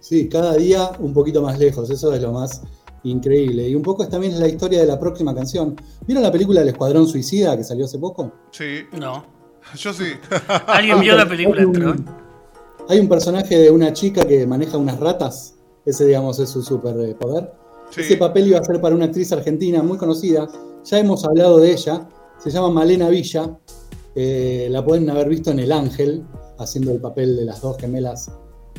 Sí, 0.00 0.28
cada 0.28 0.54
día 0.56 0.90
un 0.98 1.14
poquito 1.14 1.42
más 1.42 1.58
lejos, 1.58 1.88
eso 1.90 2.12
es 2.12 2.20
lo 2.20 2.32
más 2.32 2.62
increíble. 3.04 3.68
Y 3.68 3.74
un 3.74 3.82
poco 3.82 4.02
es 4.02 4.08
también 4.08 4.38
la 4.38 4.48
historia 4.48 4.80
de 4.80 4.86
la 4.86 4.98
próxima 4.98 5.34
canción. 5.34 5.76
¿Vieron 6.06 6.22
la 6.22 6.32
película 6.32 6.60
El 6.60 6.68
Escuadrón 6.68 7.06
Suicida 7.06 7.56
que 7.56 7.64
salió 7.64 7.84
hace 7.84 7.98
poco? 7.98 8.32
Sí, 8.50 8.84
No. 8.92 9.24
yo 9.76 9.92
sí. 9.92 10.06
¿Alguien 10.66 11.00
vio 11.00 11.16
la 11.16 11.28
película? 11.28 11.60
Hay 11.60 11.66
un, 11.66 12.06
hay 12.88 12.98
un 12.98 13.08
personaje 13.08 13.56
de 13.58 13.70
una 13.70 13.92
chica 13.92 14.26
que 14.26 14.44
maneja 14.46 14.76
unas 14.76 14.98
ratas, 14.98 15.54
ese 15.86 16.04
digamos 16.06 16.38
es 16.40 16.50
su 16.50 16.62
superpoder. 16.62 17.52
Ese 17.96 18.16
papel 18.16 18.48
iba 18.48 18.58
a 18.58 18.64
ser 18.64 18.80
para 18.80 18.94
una 18.94 19.06
actriz 19.06 19.32
argentina 19.32 19.82
muy 19.82 19.98
conocida, 19.98 20.48
ya 20.84 20.98
hemos 20.98 21.24
hablado 21.24 21.58
de 21.58 21.72
ella, 21.72 22.08
se 22.38 22.50
llama 22.50 22.70
Malena 22.70 23.08
Villa, 23.08 23.58
Eh, 24.14 24.68
la 24.70 24.84
pueden 24.84 25.08
haber 25.08 25.26
visto 25.26 25.50
en 25.52 25.58
El 25.58 25.72
Ángel, 25.72 26.22
haciendo 26.58 26.92
el 26.92 27.00
papel 27.00 27.34
de 27.34 27.46
las 27.46 27.62
dos 27.62 27.78
gemelas 27.78 28.30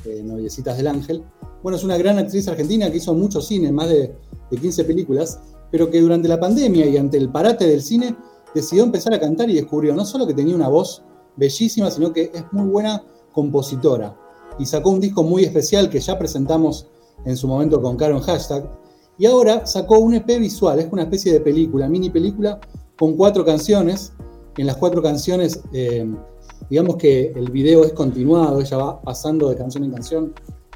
eh, 0.05 0.21
noviecitas 0.23 0.77
del 0.77 0.85
Ángel. 0.85 1.23
Bueno, 1.63 1.75
es 1.75 1.83
una 1.83 1.97
gran 1.97 2.19
actriz 2.19 2.47
argentina 2.47 2.91
que 2.91 2.97
hizo 2.97 3.15
mucho 3.15 3.41
cine, 3.41 3.71
más 3.71 3.89
de, 3.89 4.15
de 4.51 4.57
15 4.57 4.83
películas, 4.83 5.39
pero 5.71 5.89
que 5.89 5.99
durante 6.01 6.27
la 6.27 6.39
pandemia 6.39 6.85
y 6.85 6.97
ante 6.97 7.17
el 7.17 7.29
parate 7.31 7.65
del 7.65 7.81
cine 7.81 8.15
decidió 8.53 8.83
empezar 8.83 9.11
a 9.15 9.19
cantar 9.19 9.49
y 9.49 9.55
descubrió 9.55 9.95
no 9.95 10.05
solo 10.05 10.27
que 10.27 10.35
tenía 10.35 10.55
una 10.55 10.67
voz 10.69 11.01
bellísima, 11.35 11.89
sino 11.89 12.13
que 12.13 12.29
es 12.31 12.43
muy 12.51 12.69
buena 12.69 13.03
compositora. 13.31 14.15
y 14.59 14.67
sacó 14.67 14.91
un 14.91 14.99
disco 14.99 15.23
muy 15.23 15.43
especial 15.45 15.89
que 15.89 15.99
ya 15.99 16.19
presentamos 16.19 16.85
en 17.25 17.35
su 17.35 17.47
momento 17.47 17.81
con 17.81 17.97
Caro 17.97 18.17
en 18.17 18.21
hashtag. 18.21 18.69
Y 19.17 19.25
ahora 19.25 19.65
sacó 19.65 19.99
un 19.99 20.15
EP 20.15 20.39
visual, 20.39 20.79
es 20.79 20.87
una 20.91 21.03
especie 21.03 21.33
de 21.33 21.39
película, 21.39 21.87
mini 21.87 22.09
película, 22.09 22.59
con 22.97 23.15
cuatro 23.15 23.45
canciones. 23.45 24.13
En 24.57 24.67
las 24.67 24.77
cuatro 24.77 25.01
canciones, 25.01 25.61
eh, 25.73 26.05
digamos 26.69 26.97
que 26.97 27.31
el 27.35 27.49
video 27.51 27.83
es 27.83 27.93
continuado, 27.93 28.59
ella 28.59 28.77
va 28.77 29.01
pasando 29.01 29.49
de 29.49 29.55
canción 29.55 29.83
en 29.83 29.91
canción 29.91 30.33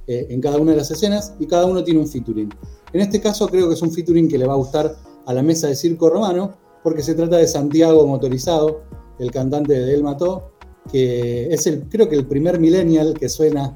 eh, 0.08 0.28
en 0.30 0.40
cada 0.40 0.58
una 0.58 0.72
de 0.72 0.78
las 0.78 0.90
escenas 0.90 1.34
y 1.40 1.46
cada 1.48 1.66
uno 1.66 1.84
tiene 1.84 2.00
un 2.00 2.08
featuring. 2.08 2.50
En 2.94 3.02
este 3.02 3.20
caso 3.20 3.48
creo 3.48 3.68
que 3.68 3.74
es 3.74 3.82
un 3.82 3.92
featuring 3.92 4.30
que 4.30 4.38
le 4.38 4.48
va 4.48 4.54
a 4.54 4.58
gustar 4.58 4.96
a 5.26 5.34
la 5.34 5.44
mesa 5.44 5.68
de 5.68 5.76
circo 5.76 6.10
romano, 6.10 6.54
porque 6.82 7.04
se 7.04 7.14
trata 7.14 7.38
de 7.38 7.48
Santiago 7.48 8.08
Motorizado, 8.08 8.84
el 9.20 9.32
cantante 9.32 9.74
de 9.74 9.86
Del 9.86 10.04
Mató, 10.04 10.52
que 10.92 11.54
es 11.54 11.68
el, 11.68 11.90
creo 11.90 12.08
que 12.08 12.16
el 12.16 12.26
primer 12.26 12.60
millennial 12.60 13.14
que 13.20 13.28
suena 13.28 13.76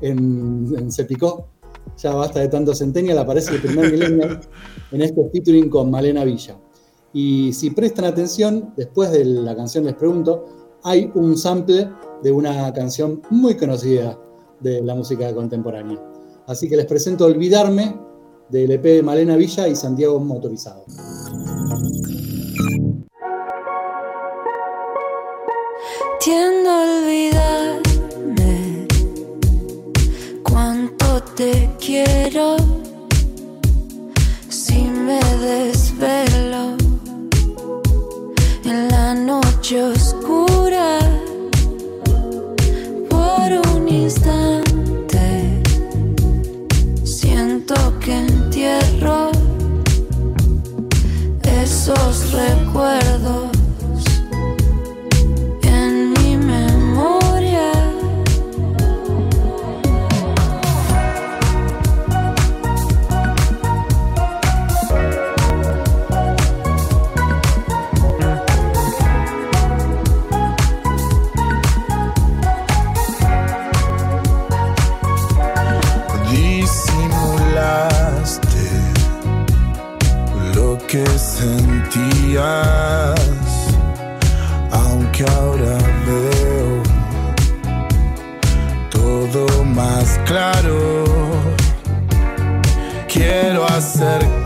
en, 0.00 0.74
en 0.78 0.90
Cepicó. 0.90 1.48
Ya 1.98 2.14
basta 2.14 2.40
de 2.40 2.48
tanto 2.48 2.74
centennial, 2.74 3.18
aparece 3.18 3.54
el 3.54 3.62
primer 3.62 3.90
millennial 3.90 4.40
en 4.92 5.02
este 5.02 5.28
featuring 5.30 5.70
con 5.70 5.90
Malena 5.90 6.24
Villa. 6.24 6.56
Y 7.12 7.52
si 7.52 7.70
prestan 7.70 8.04
atención, 8.04 8.74
después 8.76 9.10
de 9.10 9.24
la 9.24 9.56
canción 9.56 9.84
les 9.84 9.94
pregunto, 9.94 10.44
hay 10.82 11.10
un 11.14 11.36
sample 11.36 11.88
de 12.22 12.32
una 12.32 12.72
canción 12.72 13.22
muy 13.30 13.56
conocida 13.56 14.18
de 14.60 14.82
la 14.82 14.94
música 14.94 15.34
contemporánea. 15.34 15.98
Así 16.46 16.68
que 16.68 16.76
les 16.76 16.86
presento 16.86 17.24
Olvidarme 17.24 17.96
del 18.48 18.70
EP 18.70 18.82
de 18.82 19.02
Malena 19.02 19.36
Villa 19.36 19.66
y 19.66 19.74
Santiago 19.74 20.20
Motorizado. 20.20 20.84
Tiendo 26.20 27.05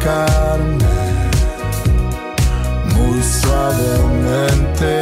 acercarme 0.01 0.87
muy 2.95 3.23
suavemente 3.23 5.01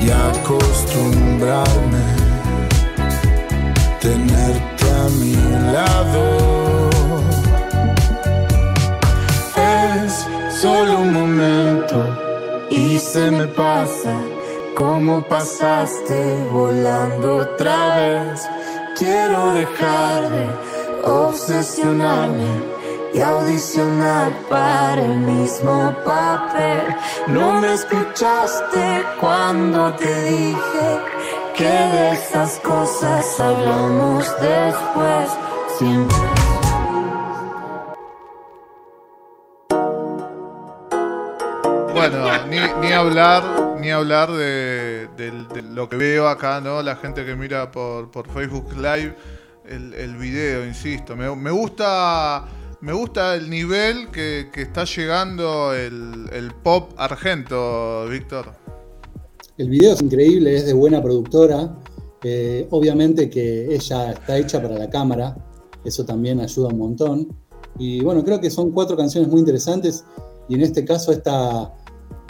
y 0.00 0.10
acostumbrarme 0.10 2.06
tenerte 4.00 4.90
a 4.90 5.08
mi 5.20 5.36
lado. 5.72 6.90
Es 9.56 10.26
solo 10.60 11.00
un 11.00 11.12
momento 11.12 11.96
y 12.70 12.98
se 12.98 13.30
me 13.30 13.46
pasa 13.46 14.16
como 14.74 15.22
pasaste 15.22 16.48
volando 16.50 17.36
otra 17.38 17.96
vez. 17.96 18.48
Quiero 18.98 19.52
dejar 19.52 20.30
de 20.30 20.48
obsesionarme 21.04 22.75
y 23.16 23.20
audicionar 23.22 24.30
para 24.50 25.00
el 25.02 25.16
mismo 25.16 25.94
papel. 26.04 26.82
No 27.28 27.60
me 27.60 27.72
escuchaste 27.72 29.02
cuando 29.20 29.94
te 29.94 30.22
dije 30.24 30.88
que 31.56 31.64
de 31.64 32.10
esas 32.12 32.58
cosas 32.60 33.40
hablamos 33.40 34.24
después. 34.40 35.30
Siempre. 35.78 36.16
Bueno, 41.94 42.26
ni, 42.48 42.58
ni 42.86 42.92
hablar, 42.92 43.42
ni 43.80 43.90
hablar 43.90 44.30
de, 44.30 45.08
del- 45.16 45.48
de 45.48 45.62
lo 45.62 45.88
que 45.88 45.96
veo 45.96 46.28
acá, 46.28 46.60
¿no? 46.60 46.82
La 46.82 46.96
gente 46.96 47.24
que 47.24 47.34
mira 47.34 47.70
por, 47.70 48.10
por 48.10 48.28
Facebook 48.28 48.74
Live, 48.76 49.16
el, 49.66 49.94
el 49.94 50.16
video, 50.16 50.64
insisto. 50.66 51.16
Me, 51.16 51.34
me 51.34 51.50
gusta. 51.50 52.44
Me 52.80 52.92
gusta 52.92 53.34
el 53.34 53.48
nivel 53.48 54.10
que, 54.10 54.48
está 54.54 54.84
llegando 54.84 55.74
el, 55.74 56.28
el 56.32 56.52
pop 56.62 56.92
argento, 56.96 58.06
Víctor. 58.08 58.52
El 59.56 59.70
video 59.70 59.94
es 59.94 60.02
increíble, 60.02 60.54
es 60.54 60.66
de 60.66 60.74
buena 60.74 61.02
productora. 61.02 61.74
Eh, 62.22 62.66
obviamente 62.70 63.30
que 63.30 63.74
ella 63.74 64.12
está 64.12 64.36
hecha 64.36 64.60
para 64.60 64.76
la 64.76 64.90
cámara, 64.90 65.36
eso 65.84 66.04
también 66.04 66.40
ayuda 66.40 66.68
un 66.68 66.78
montón. 66.78 67.28
Y 67.78 68.00
bueno, 68.02 68.24
creo 68.24 68.40
que 68.40 68.50
son 68.50 68.72
cuatro 68.72 68.96
canciones 68.96 69.30
muy 69.30 69.40
interesantes 69.40 70.04
y 70.48 70.54
en 70.54 70.62
este 70.62 70.84
caso 70.84 71.12
esta 71.12 71.72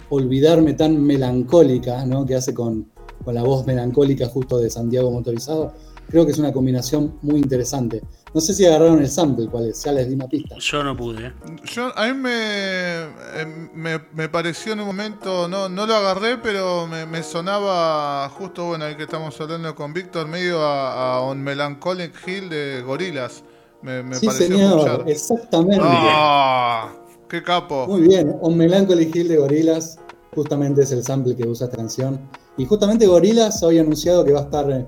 Olvidarme 0.09 0.73
tan 0.73 1.03
melancólica, 1.03 2.05
¿no? 2.05 2.25
que 2.25 2.35
hace 2.35 2.53
con, 2.53 2.89
con 3.25 3.35
la 3.35 3.43
voz 3.43 3.65
melancólica 3.65 4.27
justo 4.27 4.57
de 4.57 4.69
Santiago 4.69 5.11
Motorizado, 5.11 5.73
creo 6.07 6.25
que 6.25 6.31
es 6.31 6.39
una 6.39 6.53
combinación 6.53 7.17
muy 7.21 7.39
interesante. 7.39 8.01
No 8.37 8.41
sé 8.41 8.53
si 8.53 8.67
agarraron 8.67 8.99
el 8.99 9.09
sample, 9.09 9.47
cuál 9.47 9.67
es, 9.67 9.83
ya 9.83 9.91
les 9.91 10.07
di 10.07 10.13
una 10.13 10.27
pista. 10.27 10.57
Yo 10.59 10.83
no 10.83 10.95
pude. 10.95 11.33
Yo, 11.73 11.91
a 11.97 12.05
mí 12.05 12.13
me, 12.13 12.29
eh, 12.31 13.69
me, 13.73 13.99
me 14.13 14.29
pareció 14.29 14.73
en 14.73 14.81
un 14.81 14.85
momento, 14.85 15.47
no, 15.47 15.67
no 15.67 15.87
lo 15.87 15.95
agarré, 15.95 16.37
pero 16.37 16.85
me, 16.85 17.07
me 17.07 17.23
sonaba 17.23 18.29
justo, 18.29 18.65
bueno, 18.65 18.85
ahí 18.85 18.95
que 18.95 19.05
estamos 19.05 19.41
hablando 19.41 19.73
con 19.73 19.91
Víctor, 19.91 20.27
medio 20.27 20.61
a, 20.61 21.15
a 21.15 21.23
un 21.23 21.41
Melancholic 21.41 22.13
Hill 22.27 22.47
de 22.47 22.83
Gorilas. 22.85 23.43
Me, 23.81 24.03
me 24.03 24.13
sí, 24.17 24.27
pareció 24.27 24.55
señor, 24.55 24.77
escuchar. 24.81 25.09
exactamente. 25.09 25.83
¡Ah! 25.83 26.93
¡Qué 27.27 27.41
capo! 27.41 27.87
Muy 27.87 28.01
bien, 28.01 28.35
On 28.41 28.55
Melancholy 28.55 29.09
Hill 29.11 29.29
de 29.29 29.37
Gorilas, 29.37 29.97
justamente 30.35 30.83
es 30.83 30.91
el 30.91 31.03
sample 31.03 31.35
que 31.35 31.47
usa 31.47 31.65
esta 31.65 31.77
canción. 31.77 32.19
Y 32.55 32.65
justamente 32.65 33.07
Gorilas 33.07 33.63
hoy 33.63 33.79
ha 33.79 33.81
anunciado 33.81 34.23
que 34.23 34.31
va 34.31 34.41
a 34.41 34.43
estar 34.43 34.85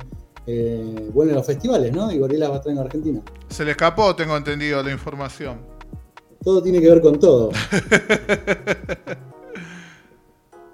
eh, 0.51 1.09
bueno 1.13 1.29
en 1.29 1.35
los 1.37 1.45
festivales, 1.45 1.93
¿no? 1.93 2.11
Y 2.11 2.17
Gorilas 2.17 2.49
va 2.49 2.55
a 2.55 2.57
estar 2.57 2.71
en 2.71 2.79
Argentina. 2.79 3.21
Se 3.49 3.63
le 3.63 3.71
escapó, 3.71 4.15
tengo 4.15 4.35
entendido 4.35 4.81
la 4.81 4.91
información. 4.91 5.59
Todo 6.43 6.63
tiene 6.63 6.81
que 6.81 6.89
ver 6.89 7.01
con 7.01 7.19
todo. 7.19 7.51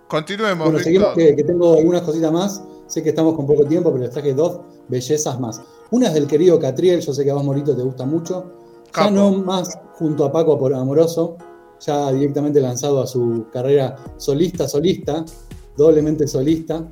Continuemos, 0.08 0.68
Bueno, 0.68 0.80
seguimos 0.82 1.10
que, 1.16 1.36
que 1.36 1.44
tengo 1.44 1.76
algunas 1.78 2.04
cositas 2.04 2.32
más. 2.32 2.64
Sé 2.88 3.04
que 3.04 3.10
estamos 3.10 3.36
con 3.36 3.46
poco 3.46 3.66
tiempo, 3.66 3.92
pero 3.92 4.04
les 4.04 4.14
traje 4.14 4.34
dos 4.34 4.62
bellezas 4.88 5.40
más. 5.40 5.60
Una 5.92 6.08
es 6.08 6.14
del 6.14 6.28
querido 6.28 6.58
Catriel, 6.58 7.02
yo 7.02 7.14
sé 7.14 7.26
que 7.26 7.32
a 7.32 7.34
vos, 7.34 7.44
Morito, 7.44 7.76
te 7.76 7.82
gusta 7.82 8.06
mucho. 8.06 8.52
Ya 8.96 9.12
no 9.12 9.32
más 9.32 9.78
junto 9.94 10.24
a 10.24 10.32
Paco 10.32 10.58
por 10.58 10.74
Amoroso, 10.74 11.36
ya 11.82 12.14
directamente 12.14 12.62
lanzado 12.62 13.02
a 13.02 13.08
su 13.08 13.48
carrera 13.52 13.98
solista, 14.16 14.70
solista, 14.70 15.26
doblemente 15.76 16.28
solista. 16.28 16.88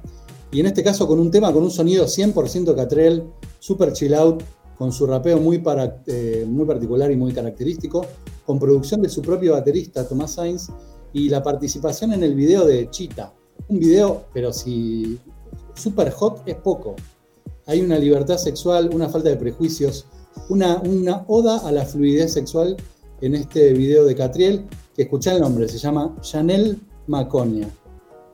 Y 0.53 0.59
en 0.59 0.67
este 0.67 0.83
caso 0.83 1.07
con 1.07 1.19
un 1.19 1.31
tema 1.31 1.51
con 1.51 1.63
un 1.63 1.71
sonido 1.71 2.05
100% 2.05 2.75
Catriel, 2.75 3.23
super 3.57 3.91
chill 3.91 4.13
out, 4.13 4.43
con 4.77 4.91
su 4.91 5.07
rapeo 5.07 5.39
muy, 5.39 5.57
para, 5.57 6.03
eh, 6.05 6.45
muy 6.47 6.65
particular 6.65 7.11
y 7.11 7.15
muy 7.15 7.33
característico, 7.33 8.05
con 8.45 8.59
producción 8.59 9.01
de 9.01 9.09
su 9.09 9.23
propio 9.23 9.53
baterista, 9.53 10.07
Tomás 10.07 10.33
Sainz, 10.33 10.69
y 11.11 11.29
la 11.29 11.41
participación 11.41 12.13
en 12.13 12.21
el 12.21 12.35
video 12.35 12.65
de 12.65 12.87
Chita. 12.91 13.33
Un 13.67 13.79
video, 13.79 14.25
pero 14.31 14.53
si 14.53 15.19
super 15.73 16.11
hot 16.11 16.43
es 16.45 16.55
poco. 16.57 16.95
Hay 17.65 17.81
una 17.81 17.97
libertad 17.97 18.37
sexual, 18.37 18.91
una 18.93 19.09
falta 19.09 19.29
de 19.29 19.37
prejuicios, 19.37 20.05
una, 20.49 20.79
una 20.81 21.25
oda 21.29 21.67
a 21.67 21.71
la 21.71 21.83
fluidez 21.83 22.31
sexual 22.31 22.77
en 23.21 23.33
este 23.33 23.73
video 23.73 24.05
de 24.05 24.13
Catriel, 24.13 24.67
que 24.95 25.03
escuchá 25.03 25.33
el 25.33 25.41
nombre, 25.41 25.67
se 25.67 25.79
llama 25.79 26.15
Chanel 26.21 26.79
Maconia. 27.07 27.67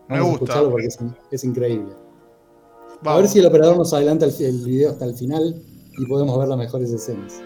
Me 0.10 0.20
Vamos 0.20 0.26
a 0.26 0.30
gusta. 0.32 0.44
escucharlo 0.44 0.72
porque 0.72 0.88
es, 0.88 0.98
es 1.32 1.44
increíble. 1.46 2.09
A 3.06 3.16
ver 3.16 3.28
si 3.28 3.40
el 3.40 3.46
operador 3.46 3.78
nos 3.78 3.94
adelanta 3.94 4.26
el, 4.26 4.34
el 4.40 4.66
video 4.66 4.92
hasta 4.92 5.06
el 5.06 5.16
final 5.16 5.64
y 5.98 6.06
podemos 6.06 6.38
ver 6.38 6.50
las 6.50 6.58
mejores 6.58 6.92
escenas. 6.92 7.42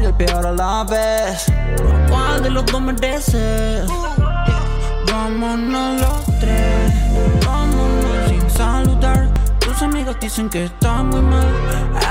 Y 0.00 0.04
el 0.04 0.14
peor 0.14 0.46
a 0.46 0.52
la 0.52 0.84
vez. 0.84 1.46
¿Cuál 2.08 2.42
de 2.42 2.50
los 2.50 2.64
dos 2.66 2.80
mereces? 2.80 3.86
Vámonos 5.06 6.00
los 6.00 6.38
tres. 6.40 6.92
Vámonos 7.46 8.28
sin 8.28 8.50
saludar. 8.50 9.28
Tus 9.60 9.82
amigas 9.82 10.16
dicen 10.18 10.48
que 10.48 10.64
está 10.64 11.02
muy 11.02 11.20
mal. 11.20 11.46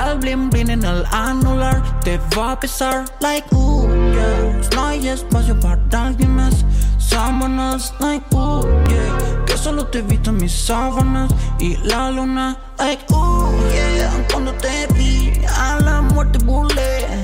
El 0.06 0.18
bling 0.18 0.48
bling 0.48 0.70
en 0.70 0.84
el 0.84 1.04
anular 1.10 1.82
te 2.00 2.18
va 2.36 2.52
a 2.52 2.60
pesar. 2.60 3.04
Like, 3.20 3.46
ooh, 3.54 3.88
yeah. 4.12 4.60
No 4.74 4.86
hay 4.86 5.08
espacio 5.08 5.58
para 5.60 5.78
alguien 5.92 6.36
más. 6.36 6.64
Sábanas, 6.98 7.92
like, 7.98 8.24
ooh, 8.34 8.62
yeah. 8.88 9.44
Que 9.44 9.56
solo 9.56 9.86
te 9.86 9.98
en 9.98 10.36
mis 10.36 10.52
sábanas. 10.52 11.30
Y 11.58 11.76
la 11.78 12.10
luna, 12.10 12.56
like, 12.78 13.04
ooh, 13.12 13.50
yeah. 13.70 14.10
Cuando 14.30 14.52
te 14.54 14.86
vi, 14.94 15.32
a 15.58 15.78
la 15.80 16.00
muerte 16.00 16.38
burlé. 16.44 17.21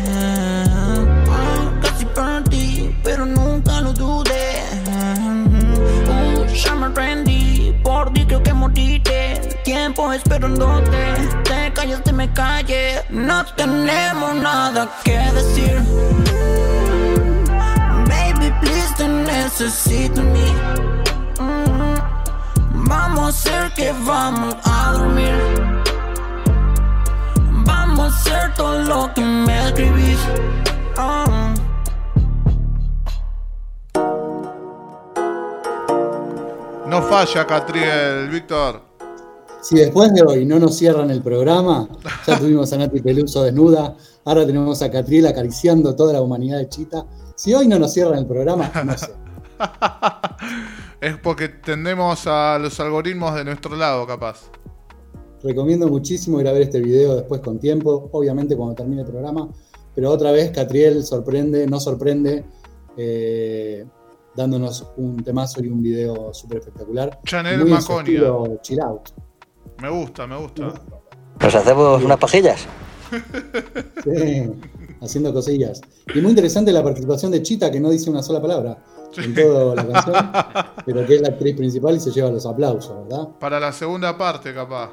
Ya 6.99 7.05
me 7.05 7.15
rendí, 7.15 7.75
por 7.83 8.13
ti 8.13 8.25
creo 8.27 8.43
que 8.43 8.53
moriste. 8.53 9.61
Tiempo 9.65 10.13
esperándote, 10.13 11.15
te 11.45 11.73
callaste, 11.73 12.13
me 12.13 12.33
callé. 12.33 13.03
No 13.11 13.45
tenemos 13.57 14.35
nada 14.37 14.89
que 15.05 15.19
decir. 15.33 15.83
Baby, 18.07 18.53
please 18.61 18.95
te 18.97 19.09
necesito 19.09 20.21
en 20.21 20.33
mí. 20.33 20.55
Mm, 21.41 22.89
Vamos 22.89 23.25
a 23.25 23.29
hacer 23.29 23.73
que 23.75 23.93
vamos 24.05 24.57
a 24.65 24.93
dormir. 24.93 25.35
Vamos 27.67 28.13
a 28.13 28.17
hacer 28.17 28.55
todo 28.55 28.83
lo 28.83 29.15
que 29.15 29.21
me 29.21 29.67
escribís. 29.67 30.19
Ah. 30.97 31.38
No 36.89 37.03
falla, 37.03 37.47
Catriel, 37.47 38.31
Víctor. 38.31 38.81
Si 39.61 39.77
después 39.77 40.11
de 40.15 40.23
hoy 40.23 40.47
no 40.47 40.59
nos 40.59 40.79
cierran 40.79 41.11
el 41.11 41.21
programa, 41.23 41.87
ya 42.27 42.39
tuvimos 42.39 42.73
a 42.73 42.79
Nati 42.79 43.03
Peluso 43.03 43.43
desnuda, 43.43 43.95
ahora 44.25 44.47
tenemos 44.47 44.81
a 44.81 44.91
Catriel 44.91 45.27
acariciando 45.27 45.95
toda 45.95 46.15
la 46.15 46.23
humanidad 46.23 46.57
de 46.57 46.69
Chita. 46.71 47.05
Si 47.37 47.53
hoy 47.53 47.69
no 47.69 47.79
nos 47.79 47.93
cierran 47.93 48.21
el 48.21 48.27
programa, 48.27 48.73
no 48.87 48.97
sé. 48.97 49.13
Es 51.01 51.17
porque 51.19 51.49
tendemos 51.49 52.27
a 52.27 52.59
los 52.59 52.81
algoritmos 52.81 53.35
de 53.35 53.45
nuestro 53.45 53.77
lado, 53.77 54.07
capaz. 54.07 54.51
Recomiendo 55.43 55.89
muchísimo 55.89 56.41
ir 56.41 56.49
a 56.49 56.53
ver 56.53 56.63
este 56.63 56.81
video 56.81 57.17
después 57.17 57.43
con 57.43 57.59
tiempo, 57.59 58.09
obviamente 58.13 58.57
cuando 58.57 58.75
termine 58.75 59.03
el 59.03 59.07
programa. 59.07 59.49
Pero 59.95 60.11
otra 60.11 60.33
vez 60.33 60.51
Catriel 60.53 61.05
sorprende, 61.05 61.67
no 61.67 61.79
sorprende, 61.81 62.45
eh, 62.97 63.85
dándonos 64.39 64.87
un 64.97 65.17
temazo 65.25 65.63
y 65.65 65.67
un 65.67 65.83
video 65.83 66.33
súper 66.33 66.59
espectacular. 66.59 67.19
Chanel 67.25 67.59
Muy 67.59 67.71
Maconia. 67.71 68.61
chill 68.63 68.81
out. 68.81 69.09
Me 69.83 69.91
gusta, 69.91 70.29
me 70.29 70.37
gusta. 70.37 70.75
¿Nos 71.41 71.55
hacemos 71.55 72.03
unas 72.03 72.19
pajillas? 72.19 72.67
Sí, 74.05 74.51
haciendo 75.01 75.33
cosillas. 75.33 75.81
Y 76.15 76.21
muy 76.21 76.31
interesante 76.31 76.73
la 76.73 76.85
participación 76.85 77.33
de 77.33 77.43
Chita, 77.43 77.71
que 77.71 77.81
no 77.81 77.91
dice 77.91 78.11
una 78.11 78.23
sola 78.23 78.41
palabra 78.41 78.79
en 79.17 79.35
toda 79.35 79.75
la 79.75 79.87
canción, 79.87 80.15
pero 80.87 81.07
que 81.07 81.17
es 81.17 81.23
la 81.23 81.29
actriz 81.29 81.57
principal 81.57 81.97
y 81.97 82.01
se 82.01 82.11
lleva 82.11 82.31
los 82.31 82.47
aplausos, 82.47 83.09
¿verdad? 83.09 83.29
Para 83.41 83.59
la 83.59 83.73
segunda 83.73 84.17
parte, 84.17 84.55
capaz. 84.55 84.91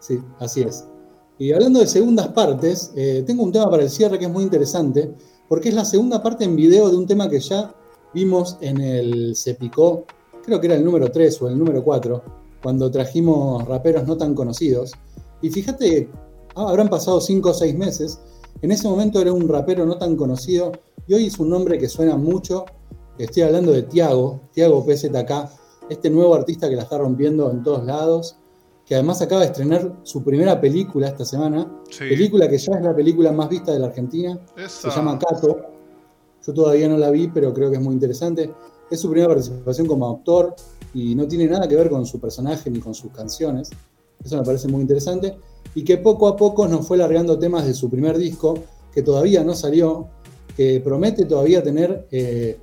Sí, 0.00 0.20
así 0.38 0.62
es. 0.62 0.84
Y 1.38 1.52
hablando 1.52 1.80
de 1.80 1.86
segundas 1.86 2.28
partes, 2.28 2.92
eh, 2.96 3.24
tengo 3.26 3.42
un 3.42 3.52
tema 3.52 3.68
para 3.68 3.82
el 3.82 3.90
cierre 3.90 4.18
que 4.18 4.24
es 4.24 4.30
muy 4.30 4.44
interesante, 4.44 5.12
porque 5.48 5.68
es 5.68 5.74
la 5.74 5.84
segunda 5.84 6.22
parte 6.22 6.44
en 6.44 6.56
video 6.56 6.88
de 6.88 6.96
un 6.96 7.06
tema 7.06 7.28
que 7.28 7.40
ya 7.40 7.74
vimos 8.14 8.56
en 8.60 8.80
el 8.80 9.34
Se 9.36 9.54
Picó, 9.54 10.04
creo 10.44 10.60
que 10.60 10.66
era 10.66 10.76
el 10.76 10.84
número 10.84 11.10
3 11.10 11.42
o 11.42 11.48
el 11.48 11.58
número 11.58 11.82
4, 11.82 12.22
cuando 12.62 12.90
trajimos 12.90 13.66
raperos 13.66 14.06
no 14.06 14.16
tan 14.16 14.34
conocidos. 14.34 14.92
Y 15.40 15.50
fíjate, 15.50 16.08
ah, 16.54 16.68
habrán 16.68 16.88
pasado 16.88 17.20
5 17.20 17.50
o 17.50 17.54
6 17.54 17.74
meses, 17.76 18.20
en 18.60 18.70
ese 18.70 18.88
momento 18.88 19.20
era 19.20 19.32
un 19.32 19.48
rapero 19.48 19.84
no 19.86 19.96
tan 19.98 20.16
conocido 20.16 20.72
y 21.08 21.14
hoy 21.14 21.26
es 21.26 21.38
un 21.40 21.48
nombre 21.50 21.78
que 21.78 21.88
suena 21.88 22.16
mucho. 22.16 22.64
Estoy 23.18 23.42
hablando 23.42 23.72
de 23.72 23.82
Tiago, 23.82 24.40
Tiago 24.52 24.84
PZK, 24.86 25.50
este 25.88 26.08
nuevo 26.10 26.34
artista 26.34 26.68
que 26.68 26.76
la 26.76 26.82
está 26.82 26.98
rompiendo 26.98 27.50
en 27.50 27.62
todos 27.62 27.84
lados, 27.84 28.36
que 28.86 28.94
además 28.94 29.20
acaba 29.22 29.40
de 29.42 29.48
estrenar 29.48 30.00
su 30.02 30.22
primera 30.22 30.60
película 30.60 31.08
esta 31.08 31.24
semana, 31.24 31.70
Sí. 31.90 32.04
película 32.08 32.48
que 32.48 32.58
ya 32.58 32.74
es 32.76 32.82
la 32.82 32.94
película 32.94 33.32
más 33.32 33.48
vista 33.48 33.72
de 33.72 33.78
la 33.80 33.86
Argentina, 33.86 34.38
Esa. 34.56 34.90
se 34.90 34.96
llama 34.96 35.18
Cato. 35.18 35.56
Yo 36.46 36.52
todavía 36.52 36.88
no 36.88 36.96
la 36.98 37.10
vi, 37.10 37.28
pero 37.28 37.52
creo 37.52 37.70
que 37.70 37.76
es 37.76 37.82
muy 37.82 37.94
interesante. 37.94 38.50
Es 38.90 39.00
su 39.00 39.08
primera 39.10 39.28
participación 39.28 39.86
como 39.86 40.08
actor 40.10 40.54
y 40.94 41.14
no 41.14 41.26
tiene 41.26 41.46
nada 41.46 41.66
que 41.68 41.76
ver 41.76 41.88
con 41.88 42.04
su 42.04 42.20
personaje 42.20 42.70
ni 42.70 42.80
con 42.80 42.94
sus 42.94 43.10
canciones. 43.12 43.70
Eso 44.22 44.36
me 44.36 44.42
parece 44.44 44.68
muy 44.68 44.80
interesante. 44.82 45.36
Y 45.74 45.84
que 45.84 45.96
poco 45.98 46.28
a 46.28 46.36
poco 46.36 46.68
nos 46.68 46.86
fue 46.86 46.96
largando 46.98 47.38
temas 47.38 47.66
de 47.66 47.74
su 47.74 47.88
primer 47.88 48.18
disco, 48.18 48.54
que 48.92 49.02
todavía 49.02 49.42
no 49.42 49.54
salió, 49.54 50.08
que 50.56 50.80
promete 50.84 51.24
todavía 51.24 51.62
tener 51.62 52.06
eh, 52.10 52.58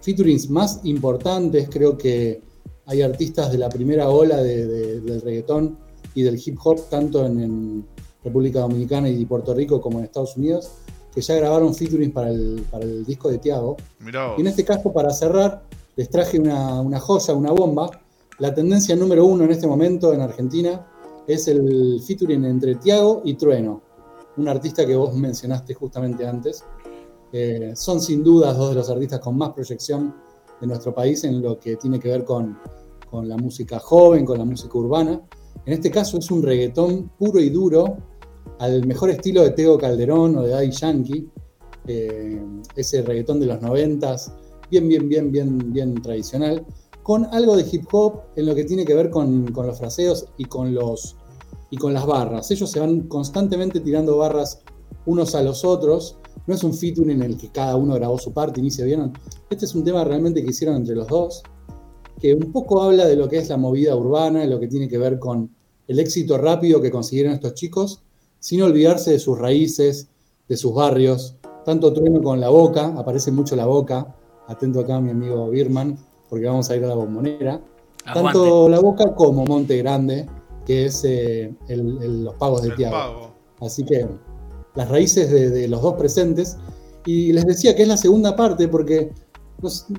featurings 0.00 0.48
más 0.48 0.80
importantes. 0.84 1.68
Creo 1.70 1.98
que 1.98 2.40
hay 2.86 3.02
artistas 3.02 3.52
de 3.52 3.58
la 3.58 3.68
primera 3.68 4.08
ola 4.08 4.38
de- 4.42 4.66
de- 4.66 5.00
del 5.00 5.20
reggaetón 5.20 5.76
y 6.14 6.22
del 6.22 6.40
hip 6.42 6.56
hop, 6.64 6.88
tanto 6.88 7.26
en, 7.26 7.40
en 7.40 7.86
República 8.24 8.60
Dominicana 8.60 9.08
y 9.10 9.24
Puerto 9.26 9.52
Rico 9.52 9.80
como 9.80 9.98
en 9.98 10.04
Estados 10.06 10.36
Unidos, 10.36 10.70
que 11.16 11.22
ya 11.22 11.34
grabaron 11.34 11.74
featurings 11.74 12.12
para 12.12 12.28
el, 12.28 12.62
para 12.70 12.84
el 12.84 13.02
disco 13.06 13.30
de 13.30 13.38
Tiago. 13.38 13.78
Y 14.36 14.40
en 14.42 14.46
este 14.48 14.66
caso, 14.66 14.92
para 14.92 15.10
cerrar, 15.10 15.62
les 15.96 16.10
traje 16.10 16.38
una, 16.38 16.82
una 16.82 17.00
joya, 17.00 17.32
una 17.32 17.52
bomba. 17.52 17.90
La 18.38 18.52
tendencia 18.52 18.94
número 18.94 19.24
uno 19.24 19.44
en 19.44 19.50
este 19.50 19.66
momento 19.66 20.12
en 20.12 20.20
Argentina 20.20 20.86
es 21.26 21.48
el 21.48 22.02
featuring 22.06 22.44
entre 22.44 22.74
Tiago 22.74 23.22
y 23.24 23.32
Trueno, 23.32 23.80
un 24.36 24.46
artista 24.46 24.84
que 24.84 24.94
vos 24.94 25.14
mencionaste 25.14 25.72
justamente 25.72 26.26
antes. 26.26 26.62
Eh, 27.32 27.72
son 27.74 28.02
sin 28.02 28.22
dudas 28.22 28.54
dos 28.58 28.68
de 28.68 28.74
los 28.74 28.90
artistas 28.90 29.20
con 29.20 29.38
más 29.38 29.54
proyección 29.54 30.14
de 30.60 30.66
nuestro 30.66 30.94
país 30.94 31.24
en 31.24 31.40
lo 31.40 31.58
que 31.58 31.76
tiene 31.76 31.98
que 31.98 32.10
ver 32.10 32.24
con, 32.24 32.58
con 33.10 33.26
la 33.26 33.38
música 33.38 33.78
joven, 33.78 34.26
con 34.26 34.36
la 34.36 34.44
música 34.44 34.76
urbana. 34.76 35.18
En 35.64 35.72
este 35.72 35.90
caso 35.90 36.18
es 36.18 36.30
un 36.30 36.42
reggaetón 36.42 37.10
puro 37.18 37.40
y 37.40 37.48
duro, 37.48 37.96
al 38.58 38.86
mejor 38.86 39.10
estilo 39.10 39.42
de 39.42 39.50
Tego 39.50 39.78
Calderón 39.78 40.36
o 40.36 40.42
de 40.42 40.50
Daddy 40.50 40.70
Yankee, 40.70 41.28
eh, 41.86 42.40
ese 42.74 43.02
reggaetón 43.02 43.40
de 43.40 43.46
los 43.46 43.60
noventas, 43.60 44.32
bien, 44.70 44.88
bien, 44.88 45.08
bien, 45.08 45.30
bien, 45.30 45.72
bien 45.72 45.94
tradicional, 46.02 46.64
con 47.02 47.26
algo 47.26 47.56
de 47.56 47.64
hip 47.70 47.84
hop 47.92 48.22
en 48.34 48.46
lo 48.46 48.54
que 48.54 48.64
tiene 48.64 48.84
que 48.84 48.94
ver 48.94 49.10
con, 49.10 49.46
los 49.54 49.78
fraseos 49.78 50.26
y 50.38 50.46
con, 50.46 50.74
los, 50.74 51.16
y 51.70 51.76
con 51.76 51.94
las 51.94 52.06
barras. 52.06 52.50
Ellos 52.50 52.70
se 52.70 52.80
van 52.80 53.02
constantemente 53.02 53.80
tirando 53.80 54.16
barras 54.16 54.62
unos 55.04 55.34
a 55.34 55.42
los 55.42 55.64
otros, 55.64 56.18
no 56.46 56.54
es 56.54 56.64
un 56.64 56.74
featuring 56.74 57.10
en 57.10 57.22
el 57.22 57.36
que 57.36 57.50
cada 57.50 57.76
uno 57.76 57.94
grabó 57.94 58.18
su 58.18 58.32
parte 58.32 58.60
y 58.60 58.64
ni 58.64 58.70
se 58.70 58.84
vieron. 58.84 59.12
Este 59.50 59.66
es 59.66 59.74
un 59.74 59.84
tema 59.84 60.02
realmente 60.02 60.42
que 60.42 60.50
hicieron 60.50 60.76
entre 60.76 60.96
los 60.96 61.06
dos, 61.06 61.42
que 62.20 62.34
un 62.34 62.50
poco 62.50 62.82
habla 62.82 63.06
de 63.06 63.16
lo 63.16 63.28
que 63.28 63.38
es 63.38 63.48
la 63.48 63.56
movida 63.56 63.94
urbana, 63.94 64.40
de 64.40 64.46
lo 64.48 64.58
que 64.58 64.66
tiene 64.66 64.88
que 64.88 64.98
ver 64.98 65.18
con 65.18 65.54
el 65.86 66.00
éxito 66.00 66.38
rápido 66.38 66.80
que 66.80 66.90
consiguieron 66.90 67.34
estos 67.34 67.54
chicos, 67.54 68.02
sin 68.46 68.62
olvidarse 68.62 69.10
de 69.10 69.18
sus 69.18 69.36
raíces, 69.36 70.06
de 70.48 70.56
sus 70.56 70.72
barrios. 70.72 71.34
Tanto 71.64 71.92
Trueno 71.92 72.22
con 72.22 72.38
La 72.38 72.48
Boca, 72.48 72.94
aparece 72.96 73.32
mucho 73.32 73.56
La 73.56 73.66
Boca, 73.66 74.14
atento 74.46 74.78
acá 74.78 75.00
mi 75.00 75.10
amigo 75.10 75.50
Birman, 75.50 75.98
porque 76.30 76.46
vamos 76.46 76.70
a 76.70 76.76
ir 76.76 76.84
a 76.84 76.86
la 76.86 76.94
bombonera. 76.94 77.60
Tanto 78.14 78.68
La 78.68 78.78
Boca 78.78 79.16
como 79.16 79.44
Monte 79.44 79.78
Grande, 79.78 80.26
que 80.64 80.84
es 80.86 81.02
eh, 81.04 81.52
el- 81.66 81.98
el- 82.00 82.22
los 82.24 82.34
pagos 82.36 82.62
de 82.62 82.68
El 82.68 82.76
Tiago. 82.76 82.94
pago. 82.94 83.30
Así 83.60 83.84
que 83.84 84.06
las 84.76 84.88
raíces 84.90 85.28
de, 85.28 85.50
de 85.50 85.66
los 85.66 85.82
dos 85.82 85.94
presentes. 85.94 86.56
Y 87.04 87.32
les 87.32 87.46
decía 87.46 87.74
que 87.74 87.82
es 87.82 87.88
la 87.88 87.96
segunda 87.96 88.36
parte 88.36 88.68
porque 88.68 89.10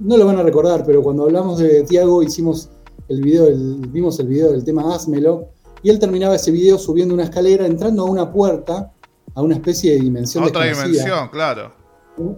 no, 0.02 0.16
lo 0.16 0.26
van 0.26 0.38
a 0.38 0.44
recordar, 0.44 0.86
pero 0.86 1.04
cuando 1.04 1.24
hablamos 1.24 1.60
de 1.60 1.84
Tiago 1.84 2.24
hicimos 2.24 2.70
el 3.10 3.22
video, 3.22 3.44
del- 3.44 3.88
vimos 3.92 4.18
el 4.22 4.28
video 4.30 4.52
del 4.54 4.64
tema 4.64 4.96
Házmelo 4.96 5.50
y 5.88 5.90
él 5.90 6.00
terminaba 6.00 6.36
ese 6.36 6.52
video 6.52 6.78
subiendo 6.78 7.14
una 7.14 7.24
escalera, 7.24 7.66
entrando 7.66 8.04
a 8.04 8.10
una 8.10 8.30
puerta, 8.30 8.92
a 9.34 9.42
una 9.42 9.56
especie 9.56 9.94
de 9.94 10.02
dimensión 10.02 10.44
Otra 10.44 10.66
dimensión, 10.66 11.30
claro. 11.30 11.72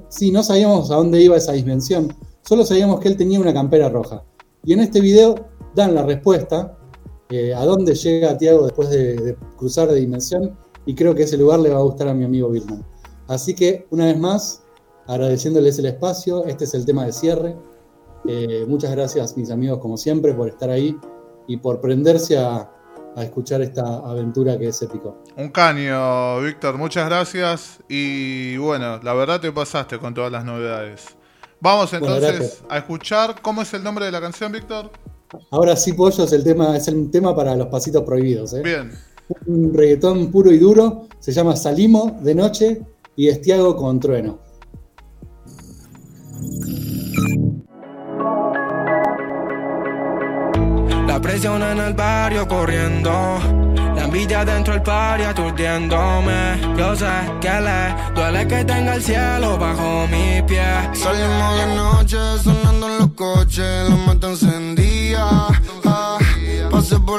Sí, 0.08 0.30
no 0.30 0.44
sabíamos 0.44 0.92
a 0.92 0.98
dónde 0.98 1.20
iba 1.20 1.36
esa 1.36 1.54
dimensión, 1.54 2.14
solo 2.44 2.64
sabíamos 2.64 3.00
que 3.00 3.08
él 3.08 3.18
tenía 3.18 3.40
una 3.40 3.52
campera 3.52 3.90
roja. 3.90 4.24
Y 4.64 4.74
en 4.74 4.82
este 4.82 5.02
video 5.02 5.48
dan 5.74 5.96
la 5.96 6.04
respuesta 6.04 6.78
eh, 7.32 7.56
a 7.56 7.66
dónde 7.66 7.96
llega 7.96 8.38
Tiago 8.38 8.66
después 8.66 8.92
de, 8.92 9.16
de 9.16 9.36
cruzar 9.58 9.88
de 9.88 10.00
dimensión 10.00 10.56
y 10.86 10.94
creo 10.94 11.16
que 11.16 11.24
ese 11.24 11.36
lugar 11.36 11.60
le 11.60 11.72
va 11.72 11.80
a 11.80 11.82
gustar 11.82 12.08
a 12.08 12.14
mi 12.14 12.26
amigo 12.26 12.52
Birman. 12.52 12.86
Así 13.28 13.56
que, 13.56 13.88
una 13.90 14.06
vez 14.06 14.20
más, 14.20 14.62
agradeciéndoles 15.08 15.80
el 15.80 15.88
espacio, 15.88 16.46
este 16.46 16.66
es 16.66 16.76
el 16.76 16.86
tema 16.86 17.04
de 17.04 17.14
cierre. 17.14 17.58
Eh, 18.28 18.64
muchas 18.68 18.92
gracias, 18.92 19.36
mis 19.36 19.50
amigos, 19.50 19.80
como 19.80 19.98
siempre, 19.98 20.36
por 20.36 20.50
estar 20.50 20.70
ahí 20.70 20.96
y 21.48 21.58
por 21.58 21.82
prenderse 21.82 22.38
a, 22.38 22.76
a 23.16 23.24
escuchar 23.24 23.62
esta 23.62 23.84
aventura 23.98 24.58
que 24.58 24.68
es 24.68 24.82
épico. 24.82 25.24
Un 25.36 25.50
caño, 25.50 26.42
Víctor, 26.42 26.78
muchas 26.78 27.08
gracias. 27.08 27.80
Y 27.88 28.58
bueno, 28.58 29.00
la 29.02 29.14
verdad 29.14 29.40
te 29.42 29.52
pasaste 29.52 29.98
con 29.98 30.14
todas 30.14 30.32
las 30.32 30.46
novedades. 30.46 31.16
Vamos 31.62 31.92
entonces 31.94 32.64
a 32.70 32.78
escuchar. 32.78 33.42
¿Cómo 33.42 33.62
es 33.62 33.74
el 33.74 33.84
nombre 33.84 34.06
de 34.06 34.12
la 34.12 34.22
canción, 34.22 34.52
Víctor? 34.52 34.92
Ahora 35.52 35.76
sí, 35.76 35.94
Pollo, 35.94 36.24
es 36.24 36.32
el 36.32 36.44
tema, 36.44 36.76
es 36.76 36.88
el 36.88 37.12
tema 37.12 37.36
para 37.36 37.56
los 37.56 37.68
pasitos 37.68 38.04
prohibidos. 38.04 38.54
¿eh? 38.54 38.62
Bien. 38.64 38.92
un 39.46 39.74
reggaetón 39.74 40.32
puro 40.32 40.52
y 40.52 40.58
duro, 40.58 41.08
se 41.20 41.32
llama 41.32 41.56
Salimo 41.56 42.18
de 42.22 42.34
noche 42.34 42.82
y 43.16 43.28
es 43.28 43.42
Tiago 43.42 43.76
con 43.76 44.00
Trueno. 44.00 44.49
En 51.32 51.80
el 51.80 51.94
barrio 51.94 52.48
corriendo. 52.48 53.12
La 53.96 54.06
envidia 54.06 54.44
dentro 54.44 54.74
del 54.74 54.82
party 54.82 55.26
aturdiéndome. 55.26 56.60
Yo 56.76 56.96
sé 56.96 57.06
que 57.40 57.52
le 57.62 58.14
duele 58.16 58.48
que 58.48 58.66
tenga 58.66 58.96
el 58.96 59.04
cielo 59.04 59.56
bajo 59.60 60.08
mi 60.08 60.42
pie. 60.42 60.66
Salimos 60.94 61.56
de 61.56 61.76
noche 61.76 62.18
sonando 62.44 62.88
en 62.88 62.98
los 62.98 63.10
coches, 63.14 63.90
la 63.90 63.96
mata 63.96 64.32
encendía. 64.32 65.28
Ah, 65.86 66.18
pasé 66.72 67.00
por 67.00 67.19